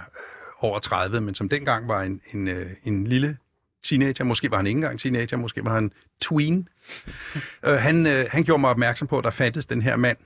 [0.59, 2.49] over 30, men som dengang var en, en,
[2.85, 3.37] en lille
[3.83, 6.69] teenager, måske var han ikke engang teenager, måske var han tween.
[7.67, 10.19] øh, han, øh, han gjorde mig opmærksom på, at der fandtes den her mand,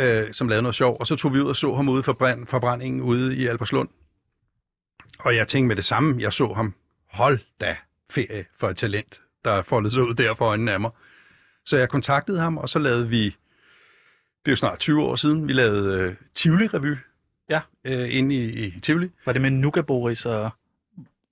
[0.00, 2.12] øh, som lavede noget sjov, og så tog vi ud og så ham ude for
[2.12, 3.88] brænd, forbrændingen ude i Alberslund.
[5.18, 6.74] Og jeg tænkte med det samme, jeg så ham,
[7.10, 7.76] hold da
[8.10, 10.90] ferie for et talent, der foldede sig ud der for øjnene af mig.
[11.66, 13.32] Så jeg kontaktede ham, og så lavede vi, det
[14.46, 16.96] er jo snart 20 år siden, vi lavede øh, Tivoli-revy.
[17.50, 17.60] Ja.
[17.84, 19.10] Øh, inde i, i Tivoli.
[19.26, 20.50] Var det med Nuka Boris og...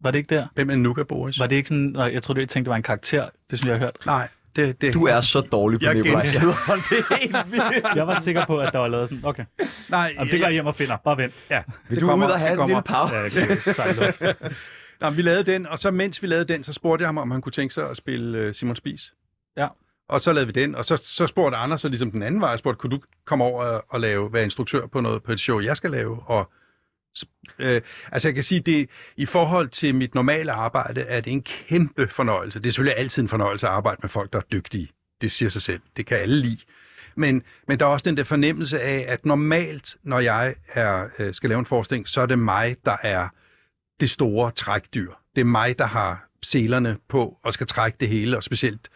[0.01, 0.47] Var det ikke der?
[0.55, 1.39] Hvem er Nuka Boris?
[1.39, 1.83] Var det ikke sådan...
[1.95, 3.23] Nej, jeg troede, jeg tænkte, det var en karakter.
[3.51, 3.97] Det synes jeg, jeg har hørt.
[4.07, 6.83] Nej, det, det Du er så dårlig på Jeg Nikolaj Sederholm.
[6.91, 7.87] Det er helt vildt.
[7.95, 9.25] Jeg var sikker på, at der var lavet sådan...
[9.25, 9.45] Okay,
[9.89, 10.97] Nej, Jamen, det går jeg hjem og finder.
[10.97, 11.35] Bare vent.
[11.51, 12.77] Ja, Vil det du kommer- ud og have en kommer.
[12.77, 13.15] lille pause?
[13.15, 14.23] Ja, jeg kan tage luft.
[15.01, 17.31] Nå, vi lavede den, og så mens vi lavede den, så spurgte jeg ham, om
[17.31, 19.13] han kunne tænke sig at spille uh, Simon Spies.
[19.57, 19.69] Ja.
[20.09, 22.51] Og så lavede vi den, og så, så spurgte Anders så ligesom den anden vej,
[22.51, 25.41] jeg spurgte, kunne du komme over og, og lave, være instruktør på noget på et
[25.41, 26.23] show, jeg skal lave?
[26.27, 26.51] Og,
[27.59, 27.81] øh,
[28.13, 32.09] altså jeg kan sige, det i forhold til mit normale arbejde, er det en kæmpe
[32.09, 32.59] fornøjelse.
[32.59, 34.89] Det er selvfølgelig altid en fornøjelse at arbejde med folk, der er dygtige.
[35.21, 35.81] Det siger sig selv.
[35.97, 36.59] Det kan alle lide.
[37.15, 41.35] Men, men der er også den der fornemmelse af, at normalt, når jeg er, øh,
[41.35, 43.29] skal lave en forestilling, så er det mig, der er
[44.01, 45.13] det store trækdyr.
[45.35, 48.91] Det er mig, der har selerne på og skal trække det hele, og specielt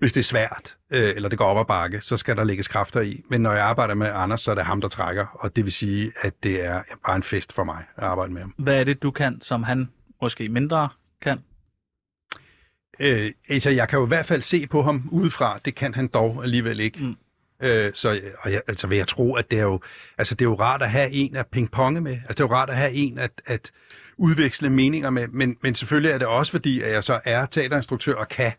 [0.00, 2.68] hvis det er svært, øh, eller det går op ad bakke, så skal der lægges
[2.68, 3.22] kræfter i.
[3.28, 5.72] Men når jeg arbejder med Anders, så er det ham, der trækker, og det vil
[5.72, 8.54] sige, at det er bare en fest for mig at arbejde med ham.
[8.58, 9.88] Hvad er det, du kan, som han
[10.22, 10.88] måske mindre
[11.22, 11.38] kan?
[13.00, 16.08] Øh, altså, jeg kan jo i hvert fald se på ham udefra, det kan han
[16.08, 16.98] dog alligevel ikke.
[17.04, 17.16] Mm.
[17.62, 19.80] Øh, så og jeg, altså, vil jeg tro, at det er, jo,
[20.18, 22.12] altså, det er jo rart at have en at pingponge med.
[22.12, 23.70] Altså, det er jo rart at have en at, at
[24.20, 25.28] udveksle meninger med.
[25.28, 28.52] Men, men selvfølgelig er det også fordi, at jeg så er teaterinstruktør og kan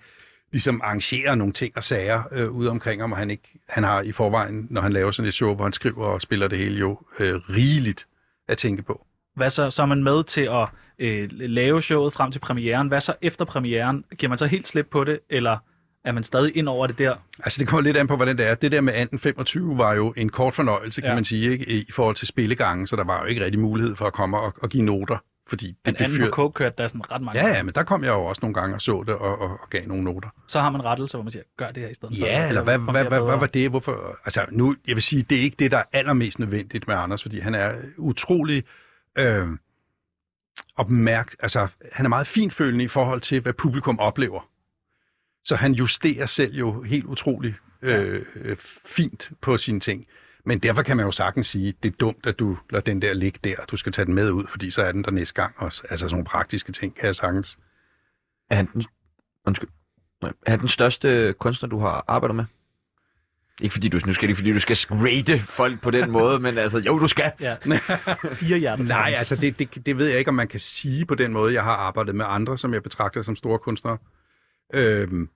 [0.52, 4.12] ligesom arrangere nogle ting og sager øh, ude omkring og han, ikke, han har i
[4.12, 7.00] forvejen, når han laver sådan et show, hvor han skriver og spiller det hele jo
[7.20, 8.08] øh, rigeligt
[8.48, 9.06] at tænke på.
[9.36, 9.70] Hvad så?
[9.70, 10.68] Så er man med til at
[11.00, 12.88] øh, lave showet frem til premieren.
[12.88, 14.04] Hvad så efter premieren?
[14.18, 15.58] Giver man så helt slip på det, eller
[16.06, 17.16] er man stadig ind over det der?
[17.44, 18.56] Altså, det kommer lidt an på, hvordan det er.
[18.56, 21.16] Det der med 1825 var jo en kort fornøjelse, kan Ja.
[21.16, 21.70] man sige, ikke?
[21.70, 24.54] i forhold til spillegangen, så der var jo ikke rigtig mulighed for at komme og,
[24.62, 25.18] og give noter,
[25.52, 26.34] fordi det Men anden fyret.
[26.34, 27.58] på K kørte der sådan ret mange Ja, gange.
[27.58, 29.70] ja, men der kom jeg jo også nogle gange og så det og, og, og
[29.70, 30.30] gav nogle noter.
[30.48, 32.26] Så har man rettelse, hvor man siger, gør det her i stedet for.
[32.26, 33.70] Ja, eller hvad, hvad, hvad, hvad var det?
[33.70, 34.18] Hvorfor?
[34.26, 37.22] Altså, nu, jeg vil sige, det er ikke det, der er allermest nødvendigt med Anders,
[37.22, 38.64] fordi han er utrolig
[39.18, 39.48] øh,
[40.76, 44.50] opmærk, altså, han er meget finfølende i forhold til, hvad publikum oplever.
[45.44, 50.06] Så han justerer selv jo helt utroligt øh, øh, fint på sine ting.
[50.46, 53.14] Men derfor kan man jo sagtens sige, det er dumt, at du lader den der
[53.14, 55.54] ligge der, du skal tage den med ud, fordi så er den der næste gang
[55.58, 55.84] også.
[55.90, 57.58] Altså sådan nogle praktiske ting, kan jeg sagtens.
[58.50, 58.84] Er han den,
[59.48, 59.70] undskyld,
[60.22, 60.32] Nej.
[60.46, 62.46] er han den største kunstner, du har arbejdet med?
[63.62, 66.40] Ikke fordi du, nu skal det ikke fordi du skal rate folk på den måde,
[66.40, 67.32] men altså, jo, du skal.
[67.40, 67.56] Ja.
[68.34, 68.84] Fire hjerter.
[68.84, 71.54] Nej, altså det, det, det ved jeg ikke, om man kan sige på den måde.
[71.54, 73.98] Jeg har arbejdet med andre, som jeg betragter som store kunstnere.
[74.74, 75.30] Øhm,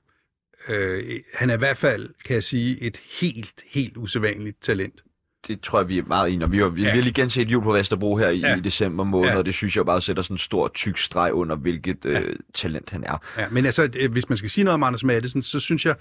[0.69, 5.01] øh, han er i hvert fald, kan jeg sige, et helt, helt usædvanligt talent.
[5.47, 6.51] Det tror jeg, vi er meget enige om.
[6.51, 6.89] Vi har, vi, Ja.
[6.89, 8.55] har lige genset jul på Vesterbro her i, Ja.
[8.57, 9.33] i december måned, Ja.
[9.33, 9.37] ja.
[9.39, 12.19] og det synes jeg bare sætter sådan en stor, tyk streg under, hvilket Ja.
[12.21, 13.17] øh, talent han er.
[13.37, 15.95] Ja, men altså, øh, hvis man skal sige noget om Anders Madsen, så synes jeg,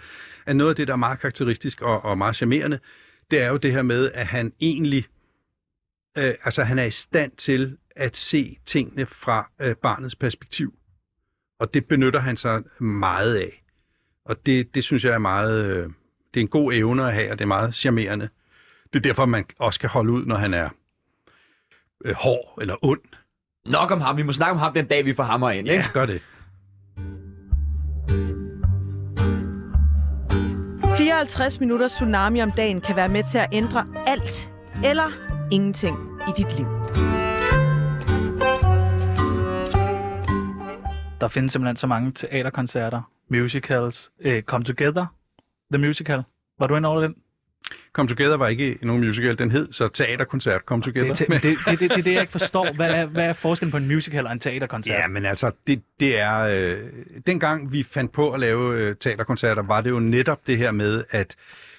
[0.47, 2.79] at noget af det, der er meget karakteristisk og, og meget charmerende,
[3.31, 5.07] det er jo det her med, at han egentlig,
[6.19, 10.75] øh, altså han er i stand til at se tingene fra øh, barnets perspektiv.
[11.61, 13.64] Og det benytter han sig meget af.
[14.25, 15.83] Og det, det synes jeg er meget, øh,
[16.35, 18.29] det er en god evne at have, og det er meget charmerende.
[18.93, 20.69] Det er derfor, man også kan holde ud, når han er
[22.05, 23.01] øh, hård eller ond.
[23.67, 24.17] Nok om ham.
[24.17, 25.69] Vi må snakke om ham den dag, vi får hammer ind.
[25.69, 25.85] Ikke?
[25.85, 26.23] Ja, gør det.
[30.97, 34.51] 54 minutter tsunami om dagen kan være med til at ændre alt
[34.85, 35.11] eller
[35.51, 36.67] ingenting i dit liv.
[41.21, 45.07] Der findes simpelthen så mange teaterkoncerter, musicals, øh, Come Together,
[45.73, 46.23] The Musical.
[46.59, 47.15] Var du inde over den?
[47.93, 51.15] Come Together var ikke nogen musical, den hed så Teaterkoncert Come Together.
[51.15, 52.73] Det, det, det, det, det, det er det, jeg ikke forstår.
[52.73, 54.99] Hvad er, hvad er forskellen på en musical og en teaterkoncert?
[54.99, 56.39] Ja, men altså, det, det er...
[56.41, 56.79] Øh,
[57.27, 61.05] dengang vi fandt på at lave øh, teaterkoncerter, var det jo netop det her med,
[61.11, 61.37] at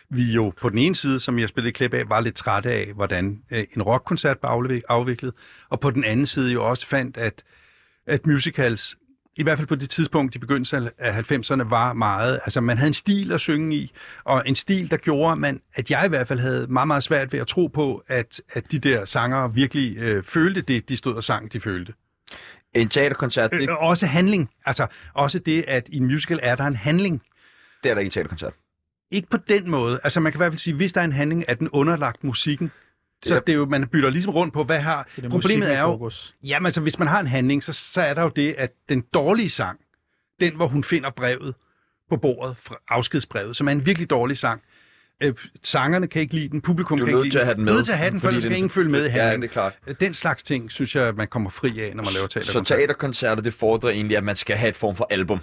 [0.10, 2.94] vi jo på den ene side, som jeg spillede klip af, var lidt trætte af,
[2.94, 5.34] hvordan øh, en rockkoncert blev afle- afviklet,
[5.70, 7.44] og på den anden side jo også fandt, at,
[8.08, 8.96] at musicals,
[9.38, 12.40] i hvert fald på det tidspunkt i begyndelsen af 90'erne, var meget...
[12.44, 13.92] Altså, man havde en stil at synge i,
[14.24, 17.34] og en stil, der gjorde, man, at jeg i hvert fald havde meget, meget svært
[17.34, 21.16] ved at tro på, at, at de der sangere virkelig øh, følte det, de stod
[21.16, 21.94] og sang, de følte.
[22.74, 24.50] En teaterkoncert, det, Øh, også handling.
[24.66, 27.22] Altså, også det, at i en musical er der en handling.
[27.84, 28.54] det er der ikke en teaterkoncert.
[29.12, 30.00] Ikke på den måde.
[30.04, 32.24] Altså, man kan i hvert fald sige, hvis der er en handling, er den underlagt
[32.24, 32.72] musikken.
[33.26, 35.08] Så det er jo, man bytter ligesom rundt på, hvad har...
[35.16, 36.36] Det er Problemet er jo, fokus.
[36.44, 39.02] jamen altså, hvis man har en handling, så, så er der jo det, at den
[39.14, 39.80] dårlige sang,
[40.40, 41.56] den hvor hun finder brevet
[42.10, 44.62] på bordet, fra afskedsbrevet, som er en virkelig dårlig sang,
[45.24, 47.46] øh, sangerne kan ikke lide den, publikum Du er kan ikke nødt lide til at
[47.46, 47.72] have den med.
[47.72, 49.00] Du er nødt til at have den, for fordi ellers kan den- ingen følge med
[49.02, 49.42] i Ja, handlingen.
[49.42, 50.00] det er klart.
[50.00, 52.52] Den slags ting, synes jeg, man kommer fri af, når man laver teater.
[52.52, 55.40] Så teaterkoncerter, det fordrer egentlig, at man skal have et form for album.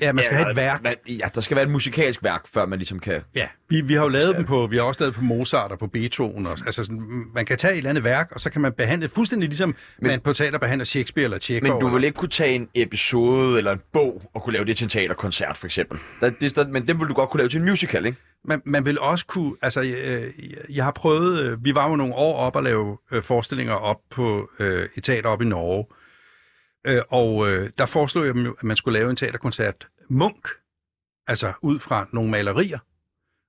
[0.00, 0.82] Ja, man skal ja, have et værk.
[0.82, 3.22] Man, ja, der skal være et musikalsk værk, før man ligesom kan...
[3.34, 5.78] Ja, vi, vi har jo lavet dem på, vi har også lavet på Mozart og
[5.78, 6.46] på Beethoven.
[6.46, 9.06] Og, altså sådan, man kan tage et eller andet værk, og så kan man behandle
[9.06, 11.72] det fuldstændig ligesom Men- man på teater behandler Shakespeare eller Tjekov.
[11.72, 14.76] Men du vil ikke kunne tage en episode eller en bog og kunne lave det
[14.76, 15.98] til en teaterkoncert, for eksempel.
[16.20, 18.18] Der, det, der, men den vil du godt kunne lave til en musical, ikke?
[18.44, 20.32] man, man vil også kunne, altså øh,
[20.76, 23.96] jeg har prøvet, øh, vi var jo nogle år op at lave øh, forestillinger op
[24.10, 25.84] på øh, et teater op i Norge,
[26.88, 30.48] øh, og øh, der foreslog jeg dem jo, at man skulle lave en teaterkoncert Munk,
[31.26, 32.78] altså ud fra nogle malerier,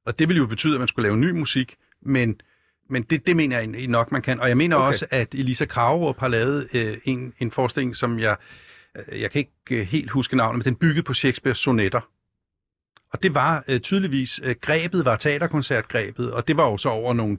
[0.06, 2.42] og det ville jo betyde, at man skulle lave ny musik, men,
[2.90, 4.84] men det, det mener jeg nok, man kan, og jeg mener Okay.
[4.84, 4.88] okay.
[4.88, 8.36] også, at Elisa Kragerup har lavet øh, en, en forestilling, som jeg,
[8.96, 12.02] øh, jeg kan ikke øh, helt huske navnet, men den byggede på Shakespeares sonetter,
[13.14, 17.14] og det var øh, tydeligvis, øh, grebet var teaterkoncertgrebet, og det var jo så over
[17.14, 17.38] nogle,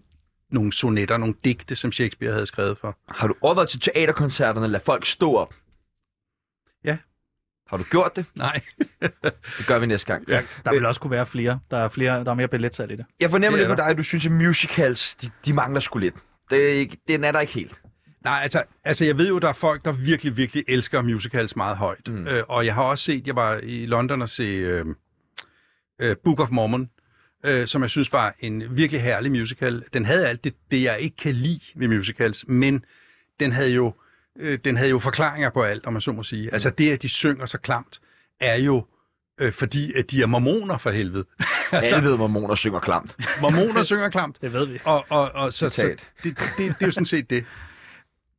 [0.51, 2.99] nogle sonetter, nogle digte, som Shakespeare havde skrevet for.
[3.09, 5.55] Har du overvejet til teaterkoncerterne at lade folk stå op?
[6.85, 6.99] Ja.
[7.69, 8.25] Har du gjort det?
[8.35, 8.61] Nej.
[9.59, 10.29] Det gør vi næste gang.
[10.29, 10.43] Ja.
[10.65, 11.61] Der vil også kunne være flere.
[11.71, 13.05] Der er, flere, der er mere billetsalg i det.
[13.21, 15.99] Jeg fornemmer Det lidt på dig, at du synes, at musicals, de, de mangler sgu
[15.99, 16.15] lidt.
[16.51, 17.81] Det er ikke, den er der ikke helt.
[18.25, 21.77] Nej, altså, altså jeg ved jo, der er folk, der virkelig, virkelig elsker musicals meget
[21.77, 22.09] højt.
[22.09, 22.15] Mm.
[22.15, 22.27] Mm.
[22.29, 24.85] Øh, og jeg har også set, jeg var i London og se øh,
[26.01, 26.91] øh, Book of Mormon,
[27.45, 29.85] øh, som jeg synes var en virkelig herlig musical.
[29.93, 32.85] Den havde alt det, det, jeg ikke kan lide ved musicals, men
[33.41, 33.95] den havde jo,
[34.41, 36.53] øh, den havde jo forklaringer på alt, om man så må sige.
[36.53, 38.01] Altså det, at de synger så klamt,
[38.41, 38.87] er jo
[39.41, 41.25] øh, fordi, at de er mormoner for helvede.
[41.73, 43.17] Altså, Alle ved, at mormoner synger klamt.
[43.43, 44.37] mormoner synger klamt.
[44.41, 44.79] Det ved vi.
[44.85, 47.45] Og, og, og så, så det, det, det er jo sådan set det.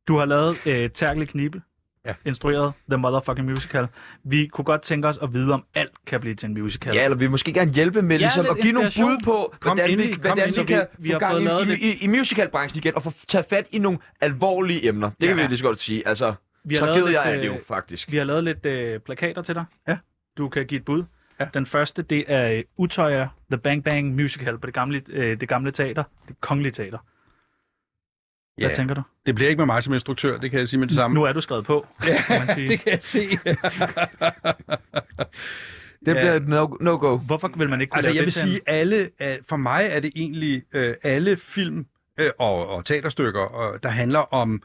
[0.08, 1.62] Du har lavet øh, Terkel Knibe,
[2.06, 2.14] Ja.
[2.24, 3.86] instrueret The Motherfucking Musical.
[4.24, 6.94] Vi kunne godt tænke os at vide, om alt kan blive til en musical.
[6.94, 9.54] Ja, eller vi vil måske gerne hjælpe med Ja, ligesom, at give nogle bud på,
[9.60, 10.68] Kom hvordan, endelig, vi, kom hvordan endelig.
[10.68, 13.44] vi kan Vi få har gang i, i, i, i musicalbranchen igen, og få tage
[13.50, 15.10] fat i nogle alvorlige emner.
[15.20, 15.42] Det kan Ja.
[15.42, 16.08] vi lige så godt sige.
[16.08, 16.34] Altså,
[16.64, 18.10] Vi har lavet tragedier lidt, er det jo øh, faktisk.
[18.12, 19.64] Vi har lavet lidt øh, plakater til dig.
[19.88, 19.96] Ja.
[20.38, 21.04] Du kan give et bud.
[21.40, 21.46] Ja.
[21.54, 25.48] Den første, det er øh, Utøya The Bang Bang Musical på det gamle, øh, det
[25.48, 26.02] gamle teater.
[26.28, 26.98] Det kongelige teater.
[28.62, 28.76] Hvad Ja.
[28.76, 29.02] tænker du?
[29.26, 31.14] Det bliver ikke med mig som instruktør, det kan jeg sige med det samme.
[31.14, 32.14] Nu er du skrevet på, kan
[32.46, 32.68] man sige.
[32.68, 33.28] det kan jeg se.
[36.06, 36.20] Det Ja.
[36.20, 37.16] bliver et no- no-go.
[37.16, 39.10] Hvorfor vil man ikke kunne altså, lave jeg det vil sige, alle,
[39.48, 41.86] for mig er det egentlig øh, alle film
[42.20, 44.62] øh, og, og teaterstykker, og, der handler om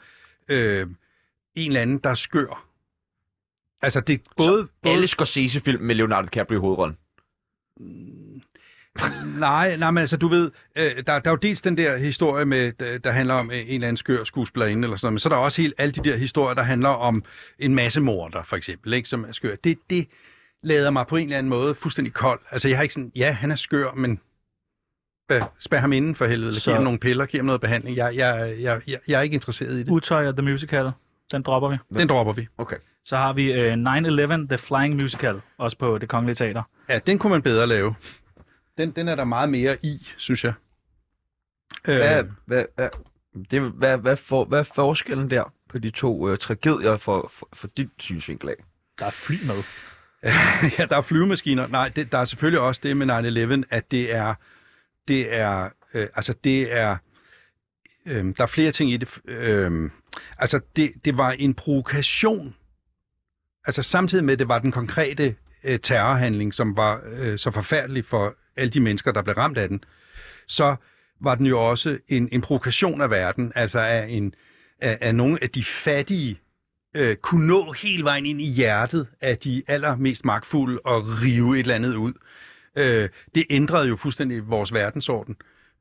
[0.50, 0.88] øh,
[1.56, 2.66] en eller anden, der er skør.
[3.82, 4.68] Altså, det er både...
[4.84, 6.98] både Alle Scorsese-film med Leonardo DiCaprio i hovedrollen.
[9.40, 12.46] Nej, nej, men altså, du ved, øh, der, der er jo dels den der historie,
[12.46, 15.20] med, der, der handler om øh, en eller anden skør skuespillerinde, eller sådan noget, men
[15.20, 17.24] så er der også helt alle de der historier, der handler om
[17.60, 19.56] en masse morder, for eksempel, ikke, som er skør.
[19.64, 20.08] Det, det
[20.64, 22.40] lader mig på en eller anden måde fuldstændig kold.
[22.52, 24.20] Altså, jeg har ikke sådan, ja, han er skør, men
[25.60, 27.98] spær ham inden for helvede, eller Så- giv ham nogle piller, giv ham noget behandling.
[27.98, 29.90] Jeg, jeg, jeg, jeg, jeg er ikke interesseret i det.
[29.90, 30.92] Utøya The Musical,
[31.32, 31.78] den dropper vi.
[32.00, 32.48] Den dropper vi.
[32.58, 32.76] Okay.
[33.06, 36.64] Så har vi øh, 9-11 The Flying Musical, også på det kongelige teater.
[36.90, 37.96] Ja, den kunne man bedre lave.
[38.78, 40.54] Den, den er der meget mere i, synes jeg.
[41.84, 42.90] Hvad, Øh, hvad, hvad,
[43.52, 47.50] det, hvad, hvad, for, hvad er forskellen der på de to øh, tragedier for, for,
[47.54, 48.56] for dit synsvinkel af?
[49.00, 49.64] Der er fly med.
[50.80, 51.68] ja, der er flyvemaskiner.
[51.68, 54.34] Nej, det, der er selvfølgelig også det med 9-11, at det er,
[55.08, 56.98] det er, øh, altså det er,
[58.06, 59.10] øh, der er flere ting i det.
[59.26, 59.92] Øh,
[60.38, 62.56] altså det, det var en provokation.
[63.66, 68.06] Altså samtidig med, at det var den konkrete øh, terrorhandling, som var øh, så forfærdelig
[68.06, 69.84] for alle de mennesker, der blev ramt af den,
[70.48, 70.76] så
[71.22, 74.34] var den jo også en, en provokation af verden, altså af, en,
[74.82, 76.40] af, af nogle af de fattige
[76.96, 81.60] øh, kunne nå hele vejen ind i hjertet af de allermest magtfulde og rive et
[81.60, 82.14] eller andet ud.
[82.78, 85.36] Øh, det ændrede jo fuldstændig vores verdensorden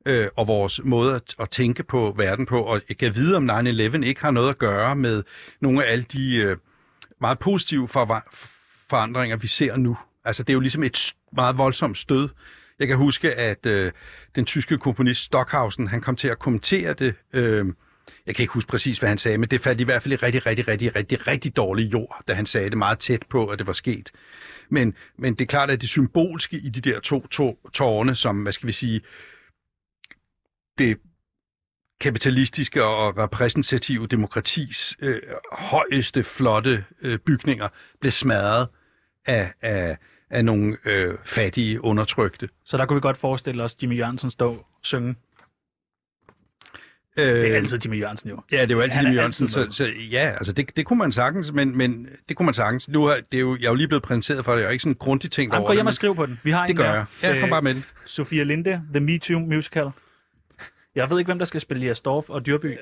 [0.05, 3.49] øh, og vores måde at, at tænke på verden på, og jeg kan vide, om
[3.49, 5.23] 9-11 ikke har noget at gøre med
[5.59, 6.57] nogle af alle de øh,
[7.21, 8.35] meget positive forva-
[8.89, 9.97] forandringer, vi ser nu.
[10.25, 12.29] Altså, det er jo ligesom et meget voldsomt stød.
[12.79, 13.91] Jeg kan huske, at øh,
[14.35, 17.15] den tyske komponist Stockhausen, han kom til at kommentere det.
[17.33, 17.65] Øh,
[18.25, 20.15] jeg kan ikke huske præcis, hvad han sagde, men det faldt i hvert fald i
[20.15, 23.59] rigtig, rigtig, rigtig, rigtig, rigtig dårlig jord, da han sagde det meget tæt på, at
[23.59, 24.11] det var sket.
[24.69, 28.41] Men, men det er klart, at det symbolske i de der to, to tårne, som,
[28.41, 29.01] hvad skal vi sige,
[30.77, 30.97] det
[31.99, 37.67] kapitalistiske og repræsentative demokratis øh, højeste, flotte øh, bygninger,
[37.99, 38.67] blev smadret
[39.25, 39.97] af, af,
[40.29, 42.49] af nogle øh, fattige, undertrykte.
[42.65, 45.15] Så der kunne vi godt forestille os Jimmy Jørgensen stå og synge.
[47.19, 48.41] Øh, Det er altid Jimmy Jørgensen jo.
[48.51, 50.99] Ja, det er jo altid er Jimmy Jørgensen, så, så ja, altså det, det kunne
[50.99, 52.89] man sagtens, men, men det kunne man sagtens.
[52.89, 54.71] Nu er, det er jo, jeg er jo lige blevet præsenteret for det, jeg er
[54.71, 56.39] ikke sådan grundigt tænkt Jamen, over gå hjem det, og skriv på den.
[56.43, 56.93] Vi har men en det gør mere.
[56.93, 57.05] jeg.
[57.23, 57.83] Ja, kom Øh, bare med den.
[58.05, 59.89] Sofia Linde, The Me Too Musical.
[60.95, 62.77] Jeg ved ikke, hvem der skal spille Jas Dorf og Dyrby.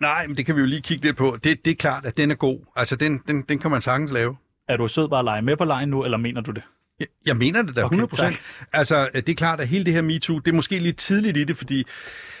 [0.00, 1.38] Nej, men det kan vi jo lige kigge lidt på.
[1.44, 2.60] Det, det er klart, at den er god.
[2.76, 4.36] Altså, den, den, den kan man sagtens lave.
[4.68, 6.62] Er du sød bare at lege med på lejen nu, eller mener du det?
[7.00, 8.34] Jeg, jeg mener det da Okay, 100 tak.
[8.72, 11.44] Altså, det er klart, at hele det her MeToo, det er måske lidt tidligt i
[11.44, 11.84] det, fordi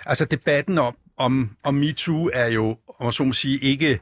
[0.06, 4.00] altså, debatten om, om, om MeToo er jo, om så må sige, ikke...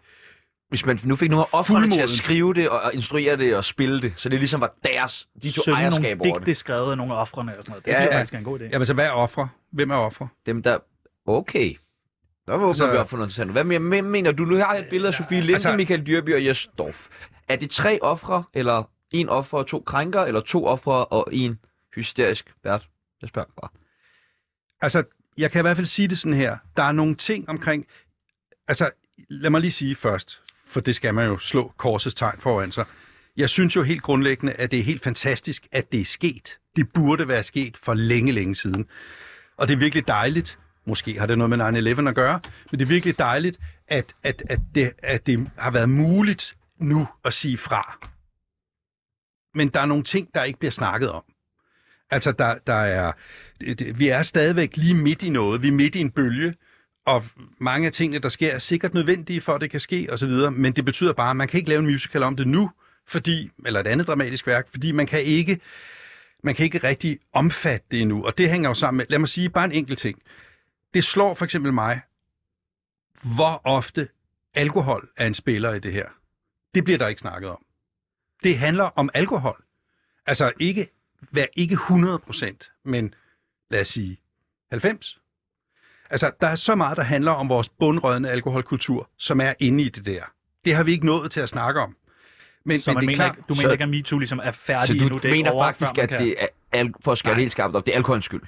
[0.68, 3.64] Hvis man nu fik nogle af offrene til at skrive det, og, instruere det, og
[3.64, 6.56] spille det, så det ligesom var deres, de tog Synge ejerskab over digte det.
[6.56, 7.84] skrevet af nogle af offrene og sådan noget.
[7.84, 8.18] Det Ja, synes jeg ja.
[8.18, 8.64] faktisk er en god idé.
[8.72, 9.48] Jamen, så hvad er ofre?
[9.72, 10.28] Hvem er ofre?
[10.46, 10.78] Dem der...
[11.26, 11.74] Okay.
[12.46, 13.50] Der var Altså- altså, vi op for noget interessant.
[13.52, 14.42] Hvad men- men- mener du?
[14.44, 17.06] Nu har jeg et billede af Sofie Linde, altså- altså, Michael Dyrby og Jes Dorf.
[17.48, 21.59] Er det tre ofre, eller en offer og to krænker, eller to ofre og en
[21.94, 22.88] hysterisk vært?
[23.20, 23.70] Jeg spørger bare.
[24.81, 25.05] Altså,
[25.38, 26.57] jeg kan i hvert fald sige det sådan her.
[26.77, 27.87] Der er nogle ting omkring...
[28.68, 28.90] Altså,
[29.29, 32.85] lad mig lige sige først, for det skal man jo slå korsets tegn foran sig.
[33.37, 36.59] Jeg synes jo helt grundlæggende, at det er helt fantastisk, at det er sket.
[36.77, 38.87] Det burde være sket for længe, længe siden.
[39.57, 42.85] Og det er virkelig dejligt, måske har det noget med 9-11 at gøre, men det
[42.85, 47.59] er virkelig dejligt, at, at, at, det, at det har været muligt nu at sige
[47.59, 48.09] fra.
[49.54, 51.22] Men der er nogle ting, der ikke bliver snakket om.
[52.10, 53.12] Altså, der, der er,
[53.92, 55.62] vi er stadigvæk lige midt i noget.
[55.62, 56.54] Vi er midt i en bølge,
[57.06, 57.24] og
[57.60, 60.72] mange af tingene, der sker, er sikkert nødvendige for, at det kan ske osv., men
[60.72, 62.70] det betyder bare, at man kan ikke lave en musical om det nu,
[63.06, 65.60] fordi, eller et andet dramatisk værk, fordi man kan ikke,
[66.42, 68.24] man kan ikke rigtig omfatte det endnu.
[68.24, 70.22] Og det hænger jo sammen med, lad mig sige bare en enkelt ting.
[70.94, 72.00] Det slår for eksempel mig,
[73.22, 74.08] hvor ofte
[74.54, 76.08] alkohol er en spiller i det her.
[76.74, 77.64] Det bliver der ikke snakket om.
[78.44, 79.62] Det handler om alkohol.
[80.26, 80.88] Altså ikke,
[81.31, 83.14] vær ikke 100 procent, men
[83.70, 84.16] lad os sige
[84.70, 85.18] 90.
[86.11, 89.88] Altså, der er så meget, der handler om vores bundrødende alkoholkultur, som er inde i
[89.88, 90.22] det der.
[90.64, 91.96] Det har vi ikke nået til at snakke om.
[92.64, 94.18] Men, Så men man det er mener klart, ikke, du mener så- ikke, at MeToo
[94.18, 95.18] ligesom er færdig Så du endnu?
[95.18, 97.52] Det ikke mener over, faktisk, at kan- det er, al- for at skære det helt
[97.52, 98.42] skarpt op, det er alkoholens skyld.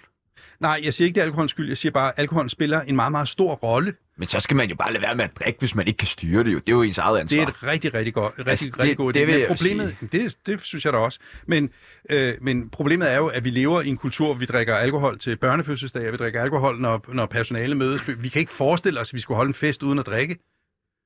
[0.64, 1.68] Nej, jeg siger ikke, det er alkoholens skyld.
[1.68, 3.94] Jeg siger bare, at alkoholen spiller en meget, meget stor rolle.
[4.16, 6.08] Men så skal man jo bare lade være med at drikke, hvis man ikke kan
[6.08, 6.58] styre det jo.
[6.58, 7.36] Det er jo ens eget ansvar.
[7.36, 9.18] Det er et rigtig, rigtig godt, rigtig, Altså, det- rigtig god idé.
[9.18, 11.18] det Men jeg problemet, det, det synes jeg da også.
[11.46, 11.70] Men,
[12.10, 15.18] øh, men problemet er jo, at vi lever i en kultur, hvor vi drikker alkohol
[15.18, 18.02] til børnefødselsdage, og vi drikker alkohol, når, når personale mødes.
[18.18, 20.38] Vi kan ikke forestille os, at vi skulle holde en fest uden at drikke.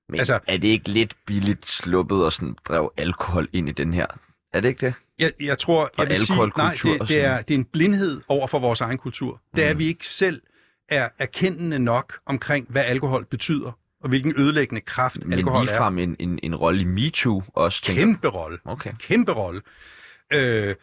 [0.08, 3.94] Men altså- er det ikke lidt billigt sluppet og sådan drev alkohol ind i den
[3.94, 4.06] her?
[4.52, 4.94] Er det ikke det?
[5.18, 8.46] Jeg, jeg tror, jeg vil sige, nej, det, det, er, det er en blindhed over
[8.46, 9.40] for vores egen kultur.
[9.56, 9.80] Det er, at Mm.
[9.80, 10.42] vi ikke selv
[10.88, 15.64] er erkendende nok omkring, hvad alkohol betyder, og hvilken ødelæggende kraft Men alkohol er.
[15.64, 18.02] ligefrem en, en, en rolle i MeToo også, tænker.
[18.02, 18.58] Kæmpe rolle.
[18.64, 18.92] Okay.
[19.00, 19.60] Kæmpe rolle.
[20.32, 20.74] Øh,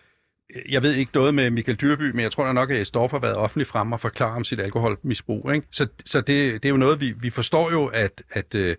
[0.69, 3.35] jeg ved ikke noget med Michael Dyrby, men jeg tror nok, at Storff har været
[3.35, 5.51] offentlig frem og forklare om sit alkoholmisbrug.
[5.53, 5.67] Ikke?
[5.71, 8.75] Så, så det, det er jo noget, vi, vi forstår jo, at, at øh,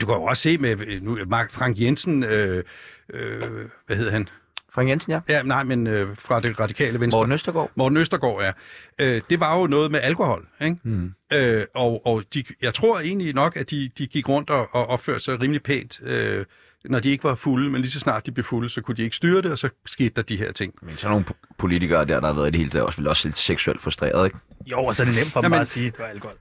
[0.00, 2.64] du kan jo også se med øh, nu, Mark Frank Jensen, øh,
[3.12, 3.40] øh,
[3.86, 4.28] hvad hedder han?
[4.74, 5.20] Frank Jensen, ja.
[5.28, 7.18] Ja, nej, men øh, fra det radikale venstre.
[7.18, 7.70] Morten Østergaard.
[7.74, 8.52] Morten Østergaard er.
[8.98, 10.76] Øh, det var jo noget med alkohol, ikke?
[10.82, 11.14] Hmm.
[11.32, 14.86] Øh, og og de, jeg tror egentlig nok, at de, de gik rundt og, og
[14.86, 16.44] opførte sig rimelig pænt, øh,
[16.84, 19.02] når de ikke var fulde, men lige så snart de blev fulde, så kunne de
[19.02, 20.74] ikke styre det, og så skete der de her ting.
[20.82, 23.08] Men så nogle po- politikere der, der har været i det hele taget, også vel
[23.08, 24.38] også lidt seksuelt frustreret, ikke?
[24.66, 26.06] Jo, og så er det nemt for dem Jamen- bare at sige, at det var
[26.06, 26.36] alkohol.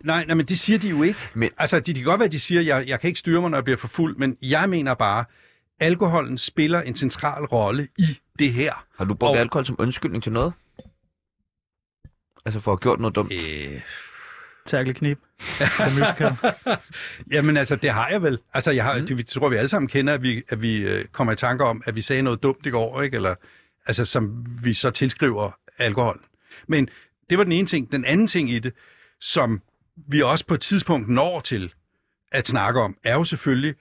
[0.00, 1.18] Nej, nej, men det siger de jo ikke.
[1.34, 3.20] Men- Altså, de, de kan godt være, at de siger, at jeg, jeg kan ikke
[3.20, 5.24] styre mig, når jeg bliver for fuld, men jeg mener bare,
[5.80, 8.84] alkoholen spiller en central rolle i det her.
[8.98, 9.38] Har du brugt og...
[9.40, 10.52] alkohol som undskyldning til noget?
[12.44, 13.32] Altså for at have gjort noget dumt?
[13.32, 13.80] Øh,
[14.66, 15.18] Tærkelig knip.
[17.32, 18.38] Jamen altså, det har jeg vel.
[18.54, 19.06] Altså, jeg har, Mm.
[19.06, 21.64] det, det tror vi alle sammen kender, at vi, at vi øh, kommer i tanker
[21.64, 23.16] om, at vi sagde noget dumt i går, ikke?
[23.16, 23.34] Eller,
[23.86, 26.20] altså, som vi så tilskriver alkohol.
[26.68, 26.88] Men
[27.30, 27.92] det var den ene ting.
[27.92, 28.72] Den anden ting i det,
[29.20, 29.62] som
[30.08, 31.72] vi også på et tidspunkt når til
[32.32, 33.74] at snakke om, er jo selvfølgelig,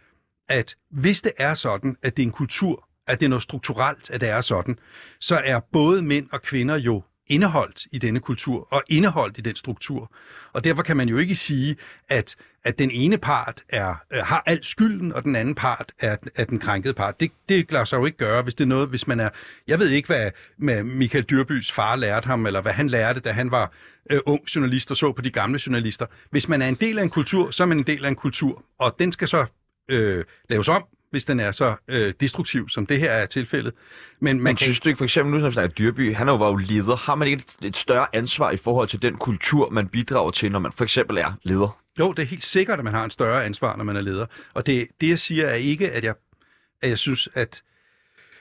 [0.50, 4.10] at hvis det er sådan, at det er en kultur, at det er noget strukturelt,
[4.10, 4.80] at det er sådan,
[5.20, 9.56] så er både mænd og kvinder jo indeholdt i denne kultur og indeholdt i den
[9.56, 10.12] struktur.
[10.54, 11.76] Og derfor kan man jo ikke sige,
[12.10, 16.18] at, at den ene part er, øh, har alt skylden, og den anden part er,
[16.36, 17.20] er den krænkede part.
[17.20, 19.30] Det, det lader sig jo ikke gøre, hvis det er noget, hvis man er...
[19.68, 23.32] Jeg ved ikke, hvad med Michael Dyrbys far lærte ham, eller hvad han lærte, da
[23.32, 23.72] han var
[24.10, 26.06] øh, ung journalist og så på de gamle journalister.
[26.30, 28.16] Hvis man er en del af en kultur, så er man en del af en
[28.16, 29.46] kultur, og den skal så
[29.90, 33.74] øh, laves om, hvis den er så øh, destruktiv, som det her er tilfældet.
[34.20, 36.28] Men man Men kan synes du ikke, for eksempel nu, når vi snakker Dyrby, han
[36.28, 36.96] er jo var jo leder.
[36.96, 40.52] Har man ikke et, et større ansvar i forhold til den kultur, man bidrager til,
[40.52, 41.82] når man for eksempel er leder?
[42.00, 44.26] Jo, det er helt sikkert, at man har en større ansvar, når man er leder.
[44.54, 46.14] Og det, det jeg siger er ikke, at jeg,
[46.82, 47.62] at jeg synes, at...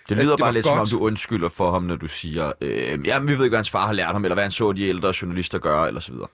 [0.09, 0.91] Det lyder det bare lidt som om, godt.
[0.91, 3.87] du undskylder for ham, når du siger, øh, jamen vi ved ikke, hvad hans far
[3.87, 6.29] har lært ham, eller hvad han så de ældre journalister gøre, eller så videre.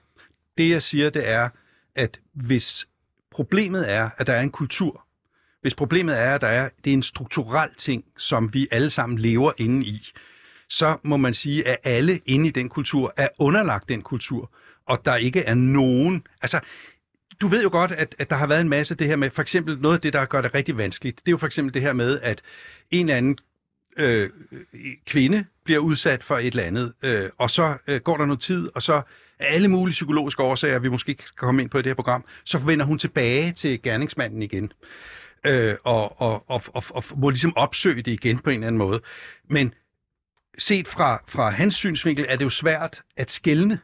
[0.57, 1.49] Det jeg siger, det er,
[1.95, 2.87] at hvis
[3.31, 5.06] problemet er, at der er en kultur,
[5.67, 9.17] hvis problemet er, at der er, det er en strukturel ting, som vi alle sammen
[9.17, 10.11] lever inde i,
[10.69, 14.51] så må man sige, at alle inde i den kultur er underlagt den kultur,
[14.85, 16.23] og der ikke er nogen...
[16.41, 16.59] Altså,
[17.41, 19.41] du ved jo godt, at, at der har været en masse det her med, for
[19.41, 21.81] eksempel noget af det, der gør det rigtig vanskeligt, det er jo for eksempel det
[21.81, 22.41] her med, at
[22.91, 23.37] en eller anden
[23.97, 24.29] øh,
[25.05, 28.69] kvinde bliver udsat for et eller andet, øh, og så øh, går der noget tid,
[28.75, 29.01] og så
[29.39, 31.95] af alle mulige psykologiske årsager, vi måske ikke skal komme ind på i det her
[31.95, 34.71] program, så vender hun tilbage til gerningsmanden igen.
[35.47, 38.77] Øh, og, og, og, og, og må ligesom opsøge det igen på en eller anden
[38.77, 39.01] måde.
[39.49, 39.73] Men
[40.57, 43.79] set fra, fra hans synsvinkel er det jo svært at skælne.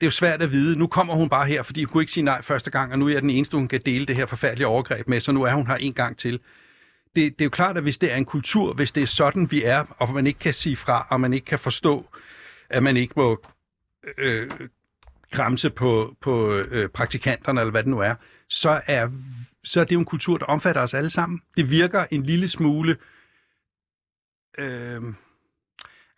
[0.00, 0.78] Det er jo svært at vide.
[0.78, 3.06] Nu kommer hun bare her, fordi hun kunne ikke sige nej første gang, og nu
[3.08, 5.52] er jeg den eneste, hun kan dele det her forfærdelige overgreb med, så nu er
[5.52, 6.40] hun her en gang til.
[7.16, 9.50] Det, det er jo klart, at hvis det er en kultur, hvis det er sådan,
[9.50, 12.06] vi er, og man ikke kan sige fra, og man ikke kan forstå,
[12.70, 13.44] at man ikke må
[14.18, 14.50] øh,
[15.32, 18.14] kramse på, på øh, praktikanterne, eller hvad det nu er,
[18.48, 19.08] så er,
[19.64, 21.40] så er det jo en kultur, der omfatter os alle sammen.
[21.56, 22.96] Det virker en lille smule...
[24.58, 25.02] Øh,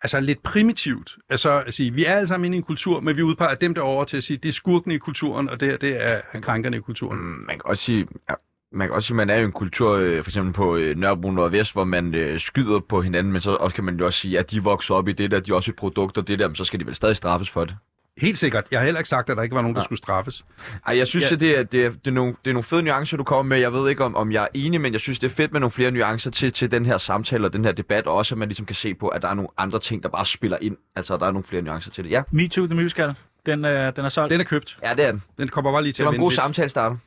[0.01, 1.15] altså lidt primitivt.
[1.29, 3.73] Altså at sige, vi er alle sammen inde i en kultur, men vi udpeger dem
[3.73, 6.77] derovre til at sige, det er skurken i kulturen, og det her, det er krænkerne
[6.77, 7.19] i kulturen.
[7.19, 8.35] Mm, man kan også sige, ja,
[8.71, 11.31] man kan også sige, man er jo en kultur, øh, for eksempel på øh, Nørrebro
[11.31, 14.39] Nordvest, hvor man øh, skyder på hinanden, men så også kan man jo også sige,
[14.39, 16.47] at de vokser op i det der, de er også et produkt og det der,
[16.47, 17.77] men så skal de vel stadig straffes for det.
[18.17, 18.65] Helt sikkert.
[18.71, 19.85] Jeg har heller ikke sagt, at der ikke var nogen, der Ja.
[19.85, 20.45] skulle straffes.
[20.87, 21.33] Ej, jeg synes, Ja.
[21.35, 23.43] at det er, det, er, det, er nogle, det er nogle fede nuancer, du kommer
[23.43, 23.59] med.
[23.59, 25.59] Jeg ved ikke, om, om jeg er enig, men jeg synes, det er fedt med
[25.59, 28.39] nogle flere nuancer til, til den her samtale og den her debat, og også at
[28.39, 30.77] man ligesom kan se på, at der er nogle andre ting, der bare spiller ind.
[30.95, 32.11] Altså, der er nogle flere nuancer til det.
[32.11, 33.13] Ja, Me Too, The Musical,
[33.45, 34.31] den, øh, den er solgt.
[34.31, 34.77] Den er købt.
[34.83, 35.23] ja det er den.
[35.37, 36.35] Den kommer bare lige til Det var en god lidt.
[36.35, 36.97] samtale starter.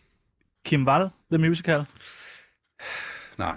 [0.66, 1.84] Kim Wall, The Musical.
[3.38, 3.54] Nej,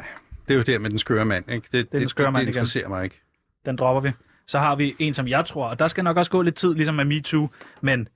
[0.48, 1.52] det er jo det med den skøre mand.
[1.52, 1.68] Ikke?
[1.72, 2.60] Det, den det, skøre det, mand det igen.
[2.60, 3.22] interesserer mig ikke.
[3.66, 4.12] Den dropper vi.
[4.48, 6.74] Så har vi en, som jeg tror, og der skal nok også gå lidt tid,
[6.74, 7.50] ligesom med Me Too,
[7.82, 8.08] men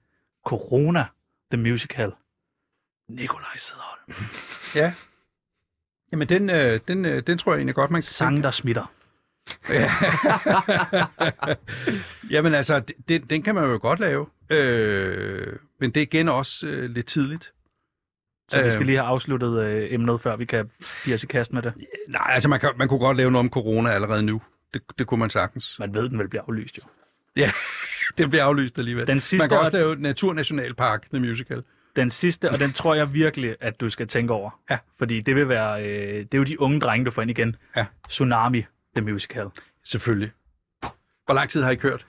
[0.45, 1.05] Corona,
[1.51, 2.11] The Musical.
[3.09, 4.13] Nikolaj Sæderholm.
[4.75, 4.93] Ja.
[6.11, 8.03] Jamen, den, øh, den, øh, den tror jeg egentlig godt, man kan...
[8.03, 8.91] Sange, der smitter.
[12.31, 14.27] Jamen altså, den, den kan man jo godt lave.
[14.49, 17.51] Øh, men det er igen også øh, lidt tidligt.
[18.49, 18.85] Så vi skal Øhm.
[18.85, 20.69] lige have afsluttet øh, emnet, før vi kan
[21.03, 21.73] give os i kast med det.
[22.07, 24.41] Nej, altså man, kan, man kunne godt lave noget om corona allerede nu.
[24.75, 25.75] Det, det kunne man sagtens.
[25.79, 26.83] Man ved, den vil blive aflyst jo.
[28.17, 29.07] Det bliver aflyst alligevel.
[29.07, 31.63] Den sidste man kan og- også lave Naturnationalpark, The Musical.
[31.95, 34.59] Den sidste, og den tror jeg virkelig, at du skal tænke over.
[34.69, 34.77] Ja.
[34.97, 37.55] Fordi det vil være, øh, det er jo de unge drenge, du får ind igen.
[37.77, 37.85] Ja.
[38.07, 38.65] Tsunami,
[38.95, 39.47] The Musical.
[39.85, 40.31] Selvfølgelig.
[41.25, 42.05] Hvor lang tid har I kørt?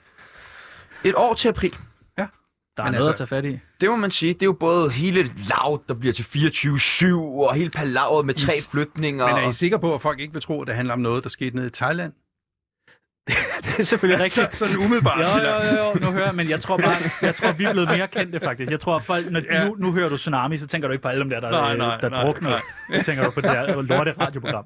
[1.04, 1.74] Et år til april.
[2.76, 3.58] Der er Men noget altså- at tage fat i.
[3.80, 4.34] Det må man sige.
[4.34, 8.52] Det er jo både hele laut, der bliver til 24-7, og hele palaveret med tre
[8.58, 8.68] Is.
[8.68, 9.26] flytninger.
[9.26, 11.24] Men er I sikre på, at folk ikke vil tro, at det handler om noget,
[11.24, 12.12] der skete nede i Thailand?
[13.64, 14.56] Det er selvfølgelig rigtigt.
[14.56, 15.18] Så, sådan umiddelbart.
[15.20, 17.72] Jo, jo, jo, jo, nu hører jeg, men jeg tror bare, jeg tror, vi er
[17.72, 18.70] blevet mere kendte faktisk.
[18.70, 19.64] Jeg tror, at folk, når, Ja.
[19.68, 21.76] nu, nu hører du Tsunami, så tænker du ikke på alle dem der, der, Nej,
[21.76, 22.50] nej, der nej, drukner.
[22.50, 22.98] nej.
[22.98, 24.64] Så tænker du på det der lorte radioprogram.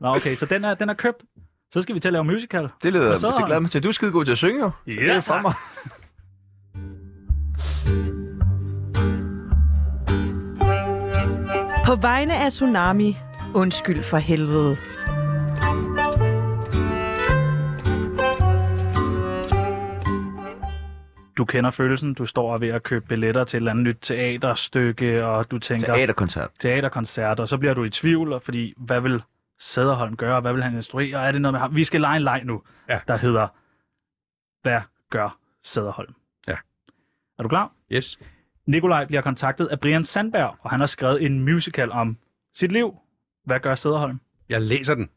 [0.00, 1.16] Nå, okay, så den er, den er købt.
[1.72, 2.68] Så skal vi til at lave musical.
[2.82, 3.82] Det, leder, Og det så- glæder mig til.
[3.82, 4.70] Du er skide god til at synge, jo.
[4.86, 5.54] Så Ja, det er for mig.
[11.86, 13.16] På vegne af Tsunami,
[13.54, 14.76] undskyld for helvede.
[21.36, 25.26] Du kender følelsen, du står ved at købe billetter til et eller andet nyt teaterstykke,
[25.26, 26.50] og du tænker Teaterkoncert.
[26.60, 29.22] teaterkoncert, og så bliver du i tvivl, fordi hvad vil
[29.58, 31.76] Sæderholm gøre, hvad vil han instruere, og er det noget med ham?
[31.76, 33.00] Vi skal lege en leg nu, Ja.
[33.08, 33.48] der hedder,
[34.62, 34.80] hvad
[35.10, 36.14] gør Sæderholm?
[36.48, 36.56] Ja.
[37.38, 37.72] Er du klar?
[37.92, 38.18] Yes.
[38.66, 42.16] Nikolaj bliver kontaktet af Brian Sandberg, og han har skrevet en musical om
[42.54, 42.96] sit liv.
[43.44, 44.20] Hvad gør Sæderholm?
[44.48, 45.10] Jeg læser den.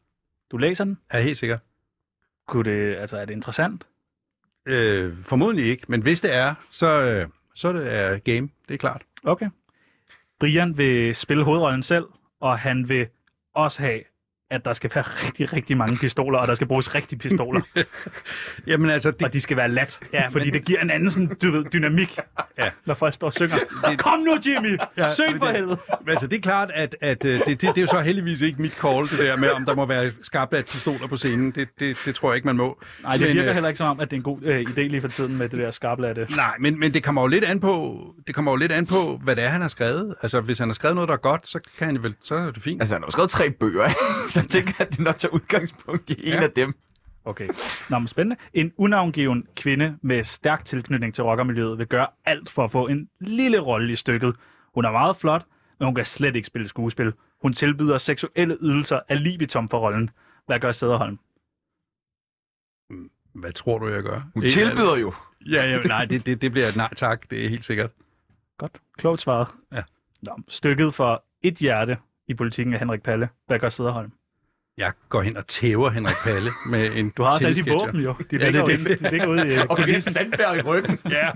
[0.50, 0.98] Du læser den.
[1.10, 1.58] Er helt sikker.
[2.48, 3.86] Kunne det, altså, er det interessant?
[4.66, 8.48] Øh, formodentlig ikke, men hvis det er, så, øh, så er det game.
[8.68, 9.02] Det er klart.
[9.24, 9.48] Okay.
[10.40, 12.04] Brian vil spille hovedrollen selv,
[12.40, 13.06] og han vil
[13.54, 14.00] også have,
[14.50, 17.60] at der skal være rigtig, rigtig mange pistoler, og der skal bruges rigtige pistoler,
[18.66, 21.10] Jamen altså, det, og de skal være lat, Ja, fordi men- det giver en anden
[21.10, 22.18] sådan, du ved, dynamik,
[22.58, 22.70] Ja.
[22.86, 23.56] når folk står og synger.
[23.88, 24.78] Det- Kom nu, Jimmy!
[24.96, 25.78] Ja, det- for helvede!
[26.00, 28.40] Men altså, det er klart, at, at øh, det, det, det er jo så heldigvis
[28.40, 31.50] ikke mit call, det der med, om der må være skarpladt pistoler på scenen.
[31.50, 32.78] Det, det, det tror jeg ikke, man må.
[33.02, 34.60] Nej, det Men, virker øh, heller ikke som om, at det er en god øh,
[34.60, 36.26] idé lige for tiden med det der skarplatte.
[36.36, 39.20] Nej, men, men det kommer jo lidt an på, det kommer jo lidt an på,
[39.24, 40.14] hvad det er, han har skrevet.
[40.22, 42.50] Altså, hvis han har skrevet noget, der er godt, så kan han vel, så er
[42.50, 42.82] det fint.
[42.82, 44.00] Altså, han har jo skrevet tre bøger, ikke?
[44.36, 46.42] Så jeg tænker, at det nok tager udgangspunkt i en Ja.
[46.42, 46.74] af dem.
[47.24, 47.48] Okay.
[47.90, 48.36] Nå, men spændende.
[48.54, 53.08] En unavngiven kvinde med stærk tilknytning til rockermiljøet vil gøre alt for at få en
[53.20, 54.36] lille rolle i stykket.
[54.74, 55.46] Hun er meget flot,
[55.78, 57.12] men hun kan slet ikke spille skuespil.
[57.42, 60.10] Hun tilbyder seksuelle ydelser af libitum for rollen.
[60.46, 61.18] Hvad gør Sæderholm?
[63.34, 64.22] Hvad tror du, jeg gør?
[64.34, 65.14] Hun Ikke tilbyder jo.
[65.50, 67.90] Ja, ja, nej, det, det, det bliver et nej tak, det er helt sikkert.
[68.58, 68.72] Godt.
[68.98, 69.48] Klogt svaret.
[69.72, 69.82] Ja.
[70.22, 71.96] Nå, stykket for et hjerte
[72.28, 73.28] i politikken af Henrik Palle.
[73.46, 74.12] Hvad gør Sederholm?
[74.78, 78.00] Jeg går hen og tæver Henrik Palle med en Du har også alle de våben
[78.00, 78.14] jo.
[78.30, 79.76] De Ja, ligger, det er jo inde- de ligger ude i Og.
[79.76, 80.98] Brian Sandberg i ryggen.
[81.10, 81.30] Ja.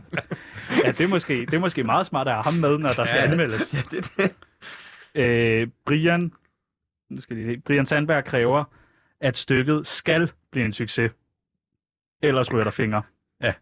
[0.85, 3.05] Ja, det er, måske, det er måske meget smart at have ham med, når der
[3.05, 3.31] skal Ja.
[3.31, 3.75] anmeldes.
[3.75, 4.35] ja, det er det.
[5.15, 6.33] Øh, Brian,
[7.11, 8.65] nu skal lige se, Brian Sandberg kræver,
[9.21, 11.13] at stykket skal blive en succes.
[12.23, 13.03] Ellers ryger der fingre.
[13.43, 13.53] Ja.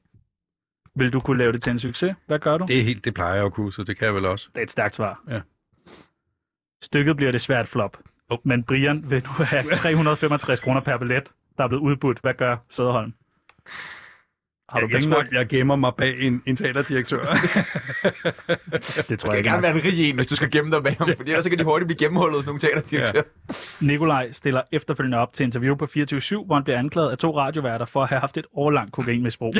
[0.95, 2.15] Vil du kunne lave det til en succes?
[2.27, 2.63] Hvad gør du?
[2.63, 4.49] Det, Det, er helt, det plejer jeg at kunne, så det kan jeg vel også.
[4.55, 5.23] det er et stærkt svar.
[5.31, 5.41] Ja.
[6.83, 7.97] Stykket bliver det svært flop.
[8.31, 8.39] Oh.
[8.45, 12.19] Men Brian vil nu have 365 kroner per billet, der er blevet udbudt.
[12.23, 13.13] Hvad gør Sæderholm?
[14.69, 15.33] Har du Jeg, jeg penge tror, nok?
[15.33, 17.25] jeg gemmer mig bag en, en teaterdirektør.
[19.09, 20.97] Det tror jeg ikke gerne være en rig en, hvis du skal gemme dig bag
[20.99, 23.23] ham, fordi ellers så kan de hurtigt blive gennemhullet hos nogle teaterdirektører.
[23.81, 25.89] Nikolaj stiller efterfølgende op til interview på 24-7,
[26.47, 29.55] hvor han bliver anklaget af to radioværter for at have haft et årlangt kokainmisbrug.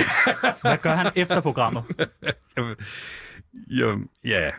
[0.61, 1.83] Hvad gør han efter programmet?
[3.69, 4.51] jo, ja,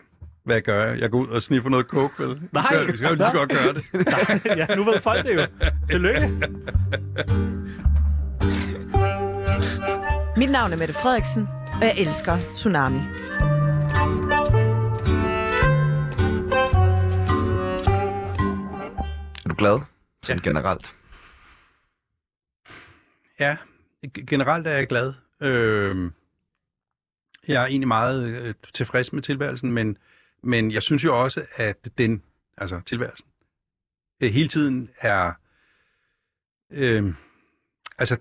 [0.44, 1.00] hvad gør jeg?
[1.00, 2.40] Jeg går ud og sniffer noget coke, vel?
[2.52, 2.84] Nej.
[2.84, 3.84] Vi skal jo lige så godt gøre det.
[4.68, 5.46] ja, nu ved folk det jo.
[5.90, 6.28] Tillykke.
[10.36, 12.98] Mit navn er Mette Frederiksen, og jeg elsker Tsunami.
[19.44, 19.80] Er du glad?
[20.22, 20.48] Sådan Ja.
[20.48, 20.94] generelt.
[23.40, 23.56] Ja,
[24.26, 25.12] generelt er jeg glad.
[25.40, 26.10] Øh,
[27.48, 29.96] jeg er egentlig meget øh, tilfreds med tilværelsen, men,
[30.42, 32.22] men jeg synes jo også, at den,
[32.56, 33.28] altså tilværelsen,
[34.20, 35.32] øh, hele tiden er,
[36.70, 37.14] øh,
[37.98, 38.16] altså,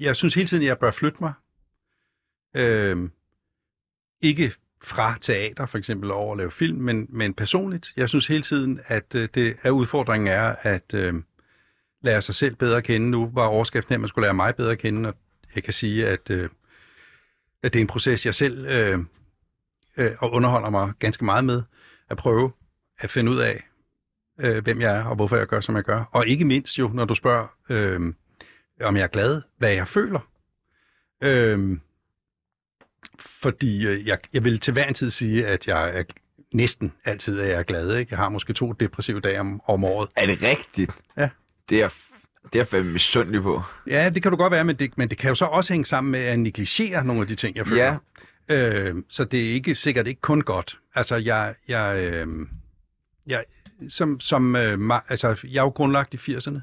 [0.00, 1.32] jeg synes hele tiden, at jeg bør flytte mig.
[2.56, 3.10] Øh,
[4.20, 7.92] ikke fra teater for eksempel over at lave film, men, men personligt.
[7.96, 11.14] Jeg synes hele tiden, at øh, det er udfordringen er, at øh,
[12.00, 13.10] lære sig selv bedre at kende.
[13.10, 15.14] Nu var overskriften at man skulle lære mig bedre at kende, og
[15.54, 16.48] jeg kan sige, at, øh,
[17.62, 18.98] at det er en proces, jeg selv øh,
[19.96, 21.62] øh, og underholder mig ganske meget med,
[22.10, 22.52] at prøve
[22.98, 23.64] at finde ud af,
[24.40, 26.04] øh, hvem jeg er, og hvorfor jeg gør, som jeg gør.
[26.12, 28.14] Og ikke mindst jo, når du spørger, øh,
[28.80, 30.20] om jeg er glad, hvad jeg føler.
[31.22, 31.78] Øh,
[33.20, 36.02] fordi øh, jeg, jeg vil til hver en tid sige, at jeg er
[36.54, 37.96] næsten altid er jeg glad.
[37.96, 38.10] Ikke?
[38.10, 40.08] Jeg har måske to depressive dage om, om året.
[40.16, 40.90] Er det rigtigt?
[41.16, 41.28] Ja.
[41.68, 41.88] Det er,
[42.44, 43.62] det er jeg fandme misundelig på.
[43.86, 45.86] Ja, det kan du godt være, men det, men det kan jo så også hænge
[45.86, 47.84] sammen med at negligere nogle af de ting, jeg føler.
[47.84, 47.96] Ja.
[48.48, 50.78] Øh, så det er ikke sikkert ikke kun godt.
[50.94, 52.46] Altså, jeg, jeg, øh,
[53.26, 53.44] jeg,
[53.88, 56.58] som, som, øh, ma- altså, jeg er jo grundlagt i 80'erne,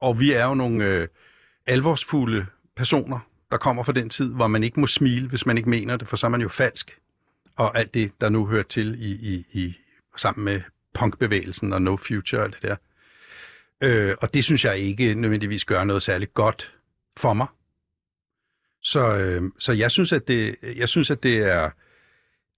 [0.00, 1.08] og vi er jo nogle øh,
[1.66, 2.46] alvorsfulde
[2.76, 3.18] personer,
[3.50, 6.08] der kommer fra den tid, hvor man ikke må smile, hvis man ikke mener det,
[6.08, 6.98] for så er man jo falsk.
[7.56, 9.76] Og alt det, der nu hører til i, i, i
[10.16, 10.60] sammen med
[10.94, 12.76] punkbevægelsen og No Future og alt det der.
[13.80, 16.74] Øh, og det synes jeg ikke nødvendigvis gør noget særligt godt
[17.16, 17.46] for mig.
[18.86, 21.70] Så, øh, så jeg synes, at det, jeg synes, at det er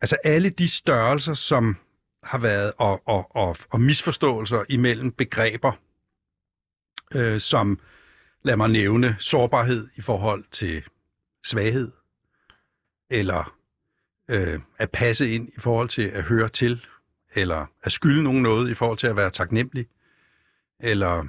[0.00, 1.76] altså alle de størrelser, som
[2.22, 5.72] har været og, og, og, og misforståelser imellem begreber,
[7.14, 7.80] øh, som
[8.42, 10.84] lad mig nævne sårbarhed i forhold til
[11.44, 11.92] svaghed,
[13.10, 13.56] eller
[14.28, 16.86] øh, at passe ind i forhold til at høre til,
[17.34, 19.86] eller at skylde nogen noget i forhold til at være taknemmelig,
[20.80, 21.26] eller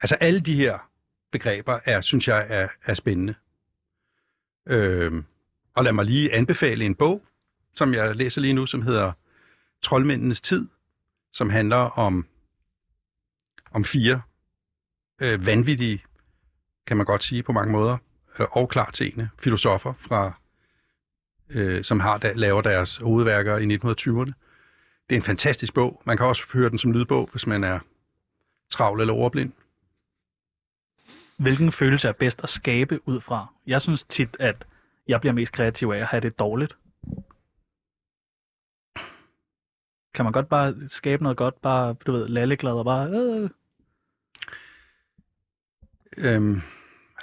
[0.00, 0.90] altså alle de her
[1.32, 3.34] begreber er, synes jeg, er, er spændende.
[4.66, 5.22] Øh,
[5.74, 7.22] og lad mig lige anbefale en bog,
[7.74, 9.12] som jeg læser lige nu, som hedder
[9.82, 10.68] Troldmændenes Tid,
[11.32, 12.26] som handler om,
[13.70, 14.22] om fire
[15.22, 16.02] øh, vanvittige,
[16.86, 17.96] kan man godt sige på mange måder,
[18.38, 20.32] øh, og klartseende filosofer, fra,
[21.50, 24.32] øh, som har der, laver deres hovedværker i 1920'erne.
[25.08, 26.02] Det er en fantastisk bog.
[26.04, 27.78] Man kan også høre den som lydbog, hvis man er
[28.70, 29.52] travl eller ordblind.
[31.36, 33.46] Hvilken følelse er bedst at skabe ud fra?
[33.66, 34.66] Jeg synes tit, at
[35.08, 36.76] jeg bliver mest kreativ af at have det dårligt.
[40.14, 43.10] Kan man godt bare skabe noget godt, bare, du ved, lalleglad og bare...
[43.10, 43.50] Øh.
[46.16, 46.60] Øhm,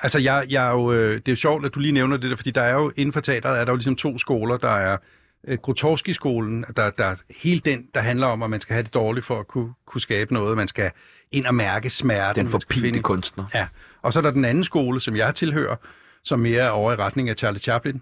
[0.01, 2.29] altså, jeg, jeg er jo, øh, det er jo sjovt, at du lige nævner det
[2.29, 4.57] der, fordi der er jo inden for teateret, er der jo ligesom to skoler.
[4.57, 4.97] Der er
[5.43, 8.93] øh, Grotowski-skolen, der, der er hele den, der handler om, at man skal have det
[8.93, 10.57] dårligt for at kunne, kunne skabe noget.
[10.57, 10.91] Man skal
[11.33, 12.45] ind og mærke smerten.
[12.45, 13.45] Den forpinte kunstner.
[13.53, 13.67] Ja,
[14.01, 15.75] og så er der den anden skole, som jeg tilhører,
[16.23, 18.01] som mere er over i retning af Charlie Chaplin,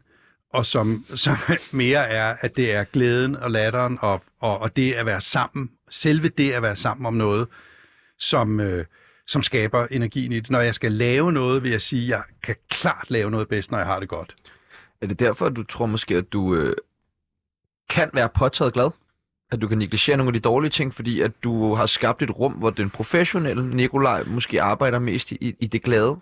[0.53, 1.37] og som, som
[1.71, 5.71] mere er, at det er glæden og latteren, og, og, og det at være sammen,
[5.89, 7.47] selve det at være sammen om noget,
[8.19, 8.85] som, øh,
[9.27, 10.49] som skaber energien i det.
[10.49, 13.71] Når jeg skal lave noget, vil jeg sige, at jeg kan klart lave noget bedst,
[13.71, 14.35] når jeg har det godt.
[15.01, 16.75] Er det derfor, at du tror måske, at du øh,
[17.89, 18.91] kan være påtaget glad?
[19.51, 22.39] At du kan negligere nogle af de dårlige ting, fordi at du har skabt et
[22.39, 26.19] rum, hvor den professionelle Nikolaj måske arbejder mest i, i det glade?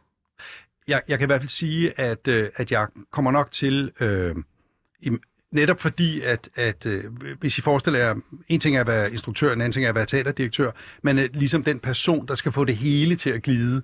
[0.88, 4.36] Jeg, jeg kan i hvert fald sige, at, øh, at jeg kommer nok til, øh,
[5.02, 5.12] i,
[5.52, 7.04] netop fordi, at, at øh,
[7.40, 8.16] hvis I forestiller jer,
[8.48, 10.72] en ting er at være instruktør, en anden ting er at være teaterdirektør,
[11.04, 13.82] men øh, ligesom den person, der skal få det hele til at glide.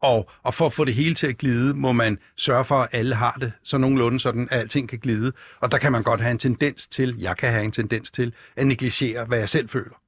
[0.00, 2.88] Og, og for at få det hele til at glide, må man sørge for, at
[2.92, 5.32] alle har det så nogenlunde sådan, at alting kan glide.
[5.60, 8.34] Og der kan man godt have en tendens til, jeg kan have en tendens til,
[8.56, 10.00] at negligere, hvad jeg selv føler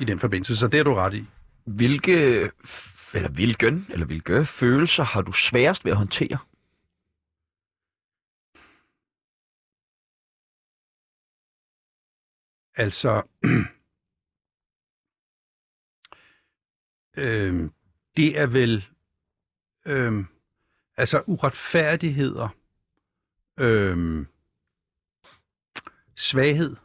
[0.00, 0.56] i den forbindelse.
[0.56, 1.24] Så det er du ret i.
[1.64, 2.50] Hvilke,
[3.14, 6.38] eller hvilken, eller hvilke følelser har du sværest ved at håndtere?
[12.76, 13.22] Altså,
[17.18, 17.70] øhm,
[18.16, 18.86] det er vel,
[19.86, 20.26] øhm,
[20.96, 22.48] altså uretfærdigheder,
[23.60, 24.26] øhm,
[26.16, 26.76] svaghed,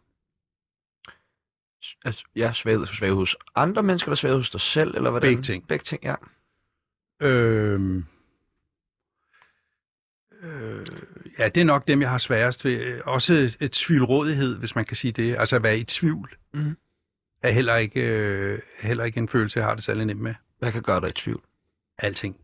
[2.06, 5.30] Altså, ja, svaghed, svaghed hos andre mennesker, eller svaghed hos dig selv, eller hvordan?
[5.30, 5.68] Begge ting.
[5.68, 6.16] Begge ting, ja.
[7.22, 8.06] Øhm,
[10.42, 10.86] øh,
[11.40, 12.80] ja, det er nok dem, jeg har sværest ved.
[12.82, 15.36] Øh, Også et tvivlrådighed, hvis man kan sige det.
[15.38, 16.78] Altså at være i tvivl, Mhm.
[17.42, 20.36] er heller ikke, øh, er heller ikke en følelse, jeg har det særlig nemt med.
[20.62, 21.42] Hvad kan gøre dig i tvivl?
[21.98, 22.36] Alting.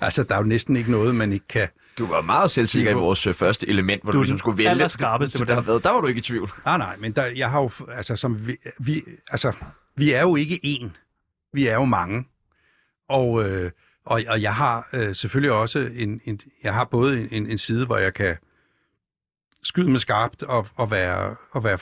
[0.00, 1.68] Altså, der er jo næsten ikke noget, man ikke kan...
[1.98, 4.70] Du var meget selvsikker i vores øh, første element, hvor Du du, ligesom skulle vælge.
[5.38, 6.50] på der, der, der var du ikke i tvivl.
[6.64, 7.70] Nej, nej, men der, jeg har jo...
[7.88, 9.52] Altså, som vi, vi, altså,
[9.96, 10.88] vi er jo ikke én.
[11.52, 12.24] Vi er jo mange.
[13.08, 13.70] Og, øh,
[14.04, 16.40] og, og jeg har øh, selvfølgelig også en, en...
[16.62, 18.36] Jeg har både en, en side, hvor jeg kan
[19.62, 21.78] skyde med skarpt og, og, være, og være,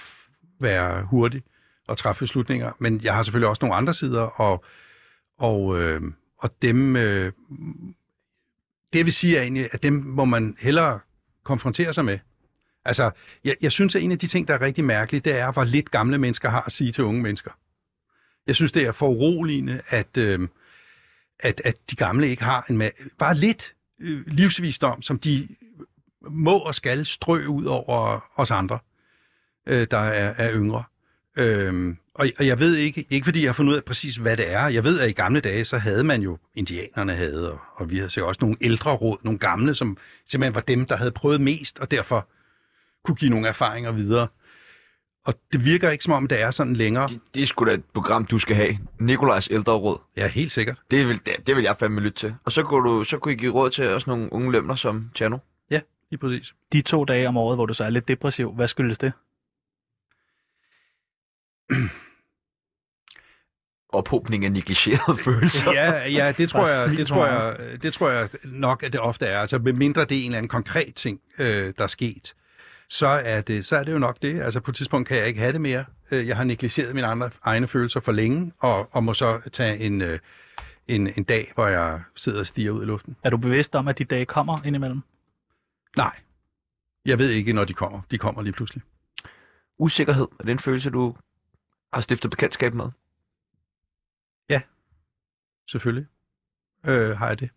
[0.61, 1.43] være hurtig
[1.89, 2.73] og træffe beslutninger.
[2.79, 4.65] Men jeg har selvfølgelig også nogle andre sider, og,
[5.41, 6.03] og, øh,
[6.39, 6.97] og dem...
[6.97, 7.33] Øh,
[8.93, 11.01] det vil sige er egentlig, at dem må man hellere
[11.45, 12.19] konfrontere sig med.
[12.85, 13.11] Altså,
[13.45, 15.65] jeg, jeg synes, at en af de ting, der er rigtig mærkeligt, det er, hvor
[15.65, 17.51] lidt gamle mennesker har at sige til unge mennesker.
[18.47, 20.49] Jeg synes, det er for uroligende, at, øh,
[21.41, 25.49] at, at de gamle ikke har en ma- bare lidt øh, livsvisdom, som de
[26.31, 28.79] må og skal strø ud over os andre,
[29.67, 30.85] øh, der er, er yngre.
[31.37, 34.37] Øh, og, og jeg ved ikke, ikke fordi jeg har fundet ud af præcis, hvad
[34.37, 34.69] det er.
[34.69, 37.97] Jeg ved, at i gamle dage, så havde man jo, indianerne havde, og, og vi
[37.97, 39.97] havde så også nogle ældre råd, nogle gamle, som
[40.29, 42.29] simpelthen var dem, der havde prøvet mest, og derfor
[43.05, 44.29] kunne give nogle erfaringer videre.
[45.25, 47.09] Og det virker ikke som om, det er sådan længere.
[47.09, 48.79] Det, det er sgu da et program, du skal have.
[49.01, 49.99] Nikolajs ældre råd.
[50.17, 50.79] Ja, helt sikkert.
[50.91, 52.35] Det vil, det, det vil jeg fandme lytte til.
[52.45, 55.11] Og så kunne, du, så kunne I give råd til også nogle unge lømler som
[55.15, 55.39] Tjerno.
[56.11, 56.55] Lige præcis.
[56.73, 59.13] De to dage om året, hvor du så er lidt depressiv, hvad skyldes det?
[63.93, 65.73] Ophobning af negligerede følelser.
[65.73, 69.27] Ja, ja, det tror jeg, det tror jeg, det tror jeg nok, at det ofte
[69.27, 69.39] er.
[69.41, 72.35] Altså, medmindre det er en eller anden konkret ting, øh, der er sket,
[72.89, 74.41] så er, det, så er det jo nok det.
[74.43, 75.85] Altså, på et tidspunkt kan jeg ikke have det mere.
[76.11, 79.79] Øh, Jeg har negligeret mine andre egne følelser for længe, og, og må så tage
[79.79, 80.19] en, øh,
[80.89, 83.17] en, en dag, hvor jeg sidder og stiger ud i luften.
[83.25, 85.01] Er du bevidst om, at de dage kommer indimellem?
[85.97, 86.17] Nej,
[87.07, 88.01] jeg ved ikke, når de kommer.
[88.11, 88.83] De kommer lige pludselig.
[89.79, 91.17] Usikkerhed, er det en følelse, du
[91.93, 92.87] har stiftet bekendtskab med?
[95.71, 96.07] Selvfølgelig
[96.87, 97.51] øh, har jeg det.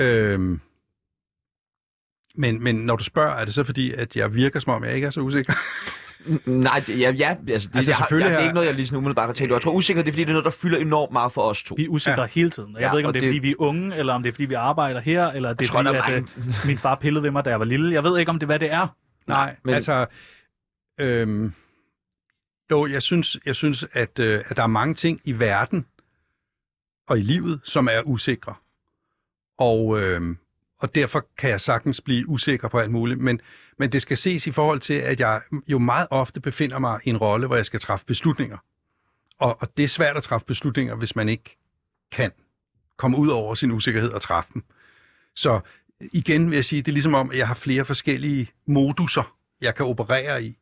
[0.00, 0.60] Øhm,
[2.34, 4.94] men, men når du spørger, er det så fordi, at jeg virker som om, jeg
[4.94, 5.52] ikke er så usikker?
[6.50, 8.86] Nej, det, ja, ja, altså, det, Altså, jeg, jeg, det er ikke noget, jeg lige
[8.86, 9.52] sådan umiddelbart har tænkt.
[9.52, 11.62] Jeg tror usikker, det er fordi, det er noget, der fylder enormt meget for os
[11.62, 11.74] to.
[11.74, 12.28] Vi er usikre ja.
[12.28, 12.76] hele tiden.
[12.76, 14.22] Og jeg Ja, ved ikke, om det er, det- fordi vi er unge, eller om
[14.22, 16.94] det er, fordi vi arbejder her, eller det er, fordi, er at øh, min far
[16.94, 17.92] pillede ved mig, da jeg var lille.
[17.94, 18.96] Jeg ved ikke, om det er, hvad det er.
[19.26, 19.74] Nej, men- men...
[19.74, 20.06] altså...
[21.00, 21.52] Øhm,
[22.70, 25.86] jo, jeg synes, jeg synes at, øh, at der er mange ting i verden
[27.06, 28.54] og i livet, som er usikre.
[29.58, 30.36] Og, øh,
[30.78, 33.20] og derfor kan jeg sagtens blive usikker på alt muligt.
[33.20, 33.40] Men,
[33.78, 37.10] men det skal ses i forhold til, at jeg jo meget ofte befinder mig i
[37.10, 38.58] en rolle, hvor jeg skal træffe beslutninger.
[39.38, 41.56] Og, og det er svært at træffe beslutninger, hvis man ikke
[42.12, 42.32] kan
[42.96, 44.64] komme ud over sin usikkerhed og træffe dem.
[45.34, 45.60] Så
[46.00, 49.74] igen vil jeg sige, det er ligesom om, at jeg har flere forskellige moduser, jeg
[49.74, 50.56] kan operere i.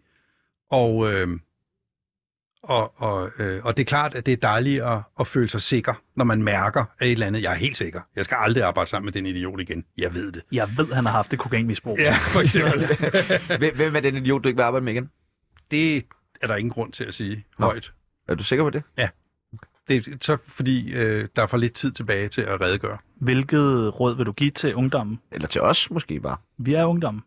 [0.70, 1.38] Og, øh,
[2.62, 5.62] og, og, øh, og det er klart, at det er dejligt at, at føle sig
[5.62, 7.42] sikker, når man mærker at et eller andet.
[7.42, 8.00] Jeg er helt sikker.
[8.16, 9.84] Jeg skal aldrig arbejde sammen med den idiot igen.
[9.98, 10.42] Jeg ved det.
[10.52, 11.98] Jeg ved, han har haft det kokainmisbrug.
[11.98, 12.86] Ja, for eksempel.
[13.58, 15.10] Hvem, hvem er den idiot, du ikke vil arbejde med igen?
[15.70, 16.06] det
[16.40, 17.66] er der ingen grund til at sige Nå.
[17.66, 17.92] højt.
[18.28, 18.82] Er du sikker på det?
[19.88, 22.98] Det er så fordi, øh, der er for lidt tid tilbage til at redegøre.
[23.14, 25.20] Hvilket råd vil du give til ungdommen?
[25.32, 26.36] Eller til os måske bare?
[26.58, 27.22] Vi er ungdommen.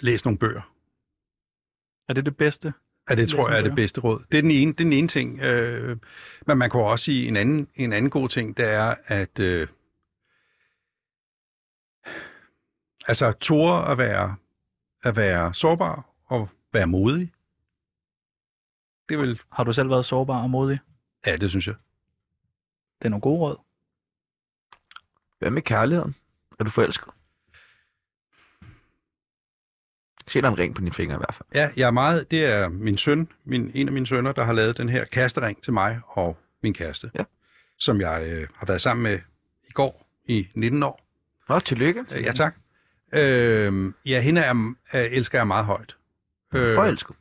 [0.00, 0.60] Læs nogle bøger.
[2.08, 2.72] Er det det bedste?
[3.10, 4.24] Ja, det tror jeg er det bedste råd.
[4.32, 5.40] Det er den ene, det er den ene ting.
[5.40, 5.96] Øh,
[6.46, 9.68] men man kan også sige, en anden, en anden god ting, det er, at øh,
[13.08, 14.36] altså tåre at være,
[15.02, 17.32] at være sårbar og være modig.
[19.08, 20.78] Det vil, Har du selv været sårbar og modig?
[21.26, 21.74] ja, det synes jeg.
[22.98, 23.56] Det er nogle gode råd.
[25.38, 26.14] Hvad med kærligheden?
[26.60, 27.08] Er du forelsket?
[30.28, 31.48] Se, der er en ring på din finger i hvert fald.
[31.54, 34.52] Ja, jeg er meget, det er min søn, min, en af mine sønner, der har
[34.52, 37.10] lavet den her kærestering til mig og min kæreste.
[37.14, 37.24] Ja.
[37.78, 39.18] Som jeg øh, har været sammen med
[39.68, 41.00] i går i 19 år.
[41.48, 42.04] Nå, tillykke.
[42.16, 42.54] Øh, ja, tak.
[43.12, 45.96] Øh, ja, hende er, er, elsker jeg meget højt.
[46.54, 47.16] Øh, Forelsket.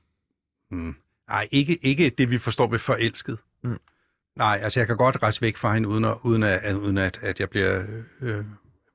[0.69, 0.95] Hmm.
[1.27, 3.37] Nej, ikke, ikke det, vi forstår ved forelsket.
[3.63, 3.79] Mm.
[4.35, 7.19] Nej, altså jeg kan godt rejse væk fra hende, uden at, uden at, uden at,
[7.21, 7.83] at jeg bliver
[8.21, 8.45] øh,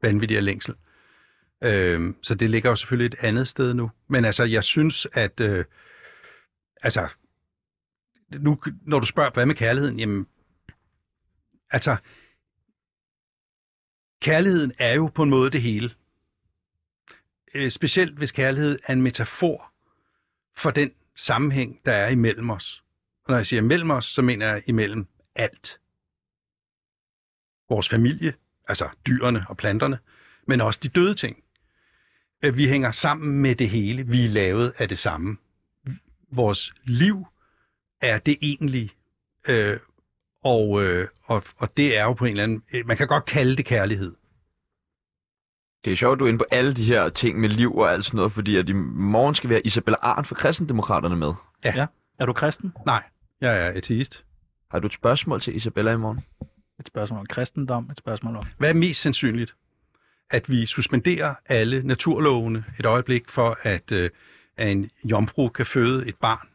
[0.02, 0.74] vanvittig af længsel.
[1.64, 3.90] Øh, så det ligger jo selvfølgelig et andet sted nu.
[4.08, 5.40] Men altså, jeg synes, at...
[5.40, 5.64] Øh,
[6.82, 7.08] altså,
[8.38, 10.26] nu, når du spørger, hvad med kærligheden, jamen...
[11.70, 11.96] Altså,
[14.20, 15.90] kærligheden er jo på en måde det hele.
[17.54, 19.72] Øh, specielt hvis kærlighed er en metafor
[20.56, 22.84] for den sammenhæng, der er imellem os.
[23.24, 25.80] Og når jeg siger imellem os, så mener jeg imellem alt.
[27.68, 28.34] Vores familie,
[28.68, 29.98] altså dyrene og planterne,
[30.46, 31.44] men også de døde ting.
[32.42, 34.06] Vi hænger sammen med det hele.
[34.06, 35.36] Vi er lavet af det samme.
[36.32, 37.26] Vores liv
[38.00, 38.90] er det egentlige.
[39.48, 39.78] Øh,
[40.44, 42.62] og, øh, og, og det er jo på en eller anden...
[42.72, 44.14] øh, Man kan godt kalde det kærlighed.
[45.84, 48.04] Det er sjovt, du er inde på alle de her ting med liv og alt
[48.04, 51.32] sådan noget, fordi at i morgen skal vi have Isabella Arndt fra Kristendemokraterne med.
[52.18, 52.72] Er du kristen?
[52.86, 53.02] Nej,
[53.40, 54.24] jeg er ateist.
[54.70, 56.20] Har du et spørgsmål til Isabella i morgen?
[56.80, 58.44] Et spørgsmål om kristendom, et spørgsmål om...
[58.58, 59.54] Hvad er mest sandsynligt?
[60.30, 64.10] At vi suspenderer alle naturlovene et øjeblik for, at, øh,
[64.56, 66.48] at en jomfru kan føde et barn,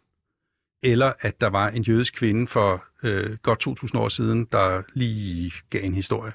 [0.83, 5.51] eller at der var en jødisk kvinde for øh, godt 2.000 år siden, der lige
[5.69, 6.33] gav en historie,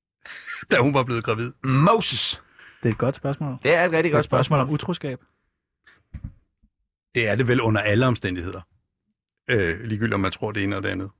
[0.70, 1.52] da hun var blevet gravid.
[1.62, 2.42] Moses!
[2.82, 3.58] Det er et godt spørgsmål.
[3.62, 4.68] Det er et rigtig godt spørgsmål spørgsmål.
[4.68, 5.20] om utroskab.
[7.14, 8.60] Det er det vel under alle omstændigheder.
[9.50, 11.10] Øh, ligegyldigt om man tror det ene og det andet.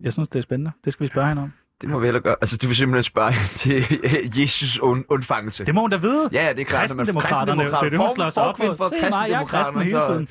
[0.00, 0.72] Jeg synes, det er spændende.
[0.84, 1.52] Det skal vi spørge hende om.
[1.80, 2.36] Det må vi heller gøre.
[2.40, 3.84] Altså, det vil simpelthen spørge til
[4.40, 5.64] Jesus und, undfangelse.
[5.64, 6.28] Det må hun da vide.
[6.32, 8.76] Ja, ja, det er klart, Kristendemokraterne, det er det, hun slår sig op på.
[8.76, 10.28] for Se mig, jeg er kristen hele tiden.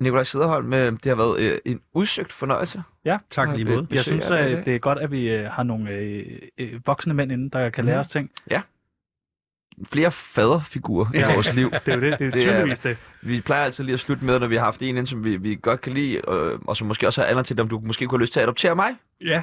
[0.00, 2.82] Nikolaj Sederholm, øh, det har været øh, en udsøgt fornøjelse.
[3.30, 3.86] Tak lige måde.
[3.90, 5.90] Jeg synes, at det er godt, at vi øh, har nogle
[6.58, 8.00] øh, voksne mænd inde, der kan lære Mhm.
[8.00, 8.30] os ting.
[9.92, 11.70] Flere faderfigurer i vores liv.
[11.86, 12.98] Det er jo det, det er Det er- tydeligvis det.
[13.22, 15.36] Vi plejer altid lige at slutte med, når vi har haft en ind, som vi,
[15.36, 18.06] vi godt kan lide, øh, og som måske også har andre til, om du måske
[18.06, 18.90] kunne have lyst til at adoptere mig.
[19.20, 19.42] Ja.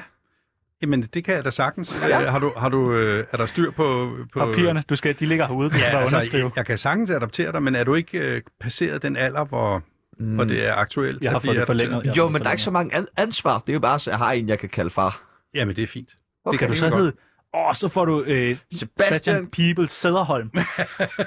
[0.84, 1.98] Jamen, det kan jeg da sagtens.
[2.02, 2.20] Ja.
[2.20, 2.30] Ja.
[2.30, 4.10] Har du, har du, øh, er der styr på...
[4.32, 6.44] på Papirerne, du skal, de ligger herude, du Ja, altså, underskrive.
[6.44, 9.82] jeg, jeg kan sagtens adoptere dig, men er du ikke øh, passeret den alder, hvor,
[10.18, 10.34] mm.
[10.34, 11.22] hvor det er aktuelt?
[11.24, 12.16] Jeg har fået det forlænget.
[12.16, 13.58] Jo, men der er ikke så mange an- ansvar.
[13.58, 15.22] Det er jo bare, at jeg har en, jeg kan kalde far.
[15.54, 16.08] Jamen, det er fint.
[16.44, 17.12] Okay, du det så kan vi hedde...
[17.56, 18.78] Åh, så får du øh, Sebastian.
[18.78, 20.50] Sebastian Peebles Sæderholm.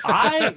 [0.10, 0.54] Ej,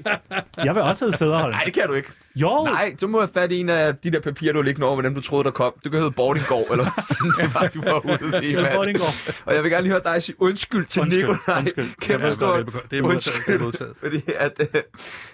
[0.65, 1.53] jeg vil også hedde Sæderholm.
[1.55, 2.09] Nej, det kan du ikke.
[2.37, 4.87] Jo, Nej, så må jeg fat i en af de der papirer, du har liggende
[4.87, 5.73] over, med dem du troede, der kom.
[5.85, 9.01] Du kan hedde Bordingård, eller hvad fanden det var, du var ude i, mand.
[9.47, 11.59] Og jeg vil gerne lige høre dig sige undskyld til Undskyld, Nikolaj.
[11.59, 11.89] undskyld.
[12.01, 13.43] Kæmpe stort det er modtaget.
[13.47, 13.93] Det er modtaget.
[14.03, 14.67] Fordi at, øh,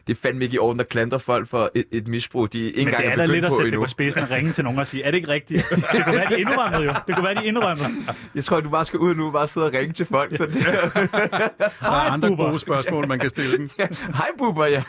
[0.06, 2.76] det er fandme ikke i orden at klandre folk for et, et misbrug, de ikke
[2.76, 3.82] Men engang det er er da lidt begyndt at på sætte det endnu.
[3.82, 5.66] på spidsen og ringe til nogen og sige, er det ikke rigtigt?
[5.70, 6.92] Det kunne være, de indrømmede jo.
[7.06, 7.88] Det kunne være, de indrømmede.
[8.34, 10.36] Jeg tror, du bare skal ud nu og bare sidde og ringe til folk.
[10.36, 13.70] Så det, Der er andre gode spørgsmål, man kan stille dem.
[14.18, 14.82] Hej, Bubber, ja.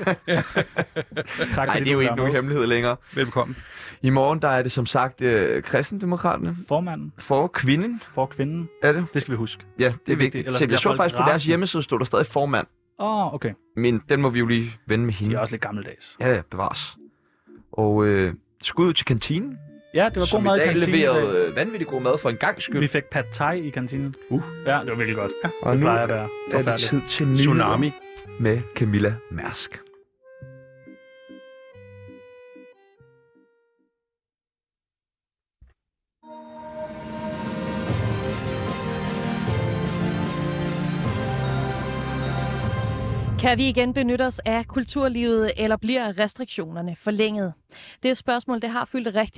[1.53, 2.95] Tak fordi det er jo ikke nogen hemmelighed længere.
[3.15, 3.57] Velkommen.
[4.01, 8.69] I morgen, der er det som sagt øh, kristendemokraterne Formanden for kvinden, for kvinden.
[8.83, 9.05] er det?
[9.13, 9.63] Det skal vi huske.
[9.79, 10.35] Ja, det er vigtigt, vigtigt.
[10.47, 12.67] ellers Så jeg bliver så faktisk på deres hjemmeside, stod der stadig formand.
[12.99, 13.53] Åh, oh, okay.
[13.75, 15.35] Men den må vi jo lige vende med De hende.
[15.35, 16.17] er også lidt gammeldags.
[16.19, 16.97] Ja, ja, bevares.
[17.71, 18.33] Og øh,
[18.63, 19.57] skud ud til kantinen,
[19.93, 20.99] Ja, det var god som mad i i dag kantinen.
[20.99, 22.79] leverede øh, vanvittig god mad for en gang skyld.
[22.79, 24.15] Vi fik pad thai i kantinen.
[24.29, 24.41] Uh.
[24.65, 25.31] Ja, det var virkelig godt.
[25.43, 27.91] Ja, og det nu plejer at være er det tid til Tsunami.
[28.39, 29.79] med Camilla Mærsk.
[43.39, 47.53] Kan vi igen benytte os af kulturlivet, eller bliver restriktionerne forlænget?
[48.03, 49.35] Det spørgsmål det har fyldt rigtig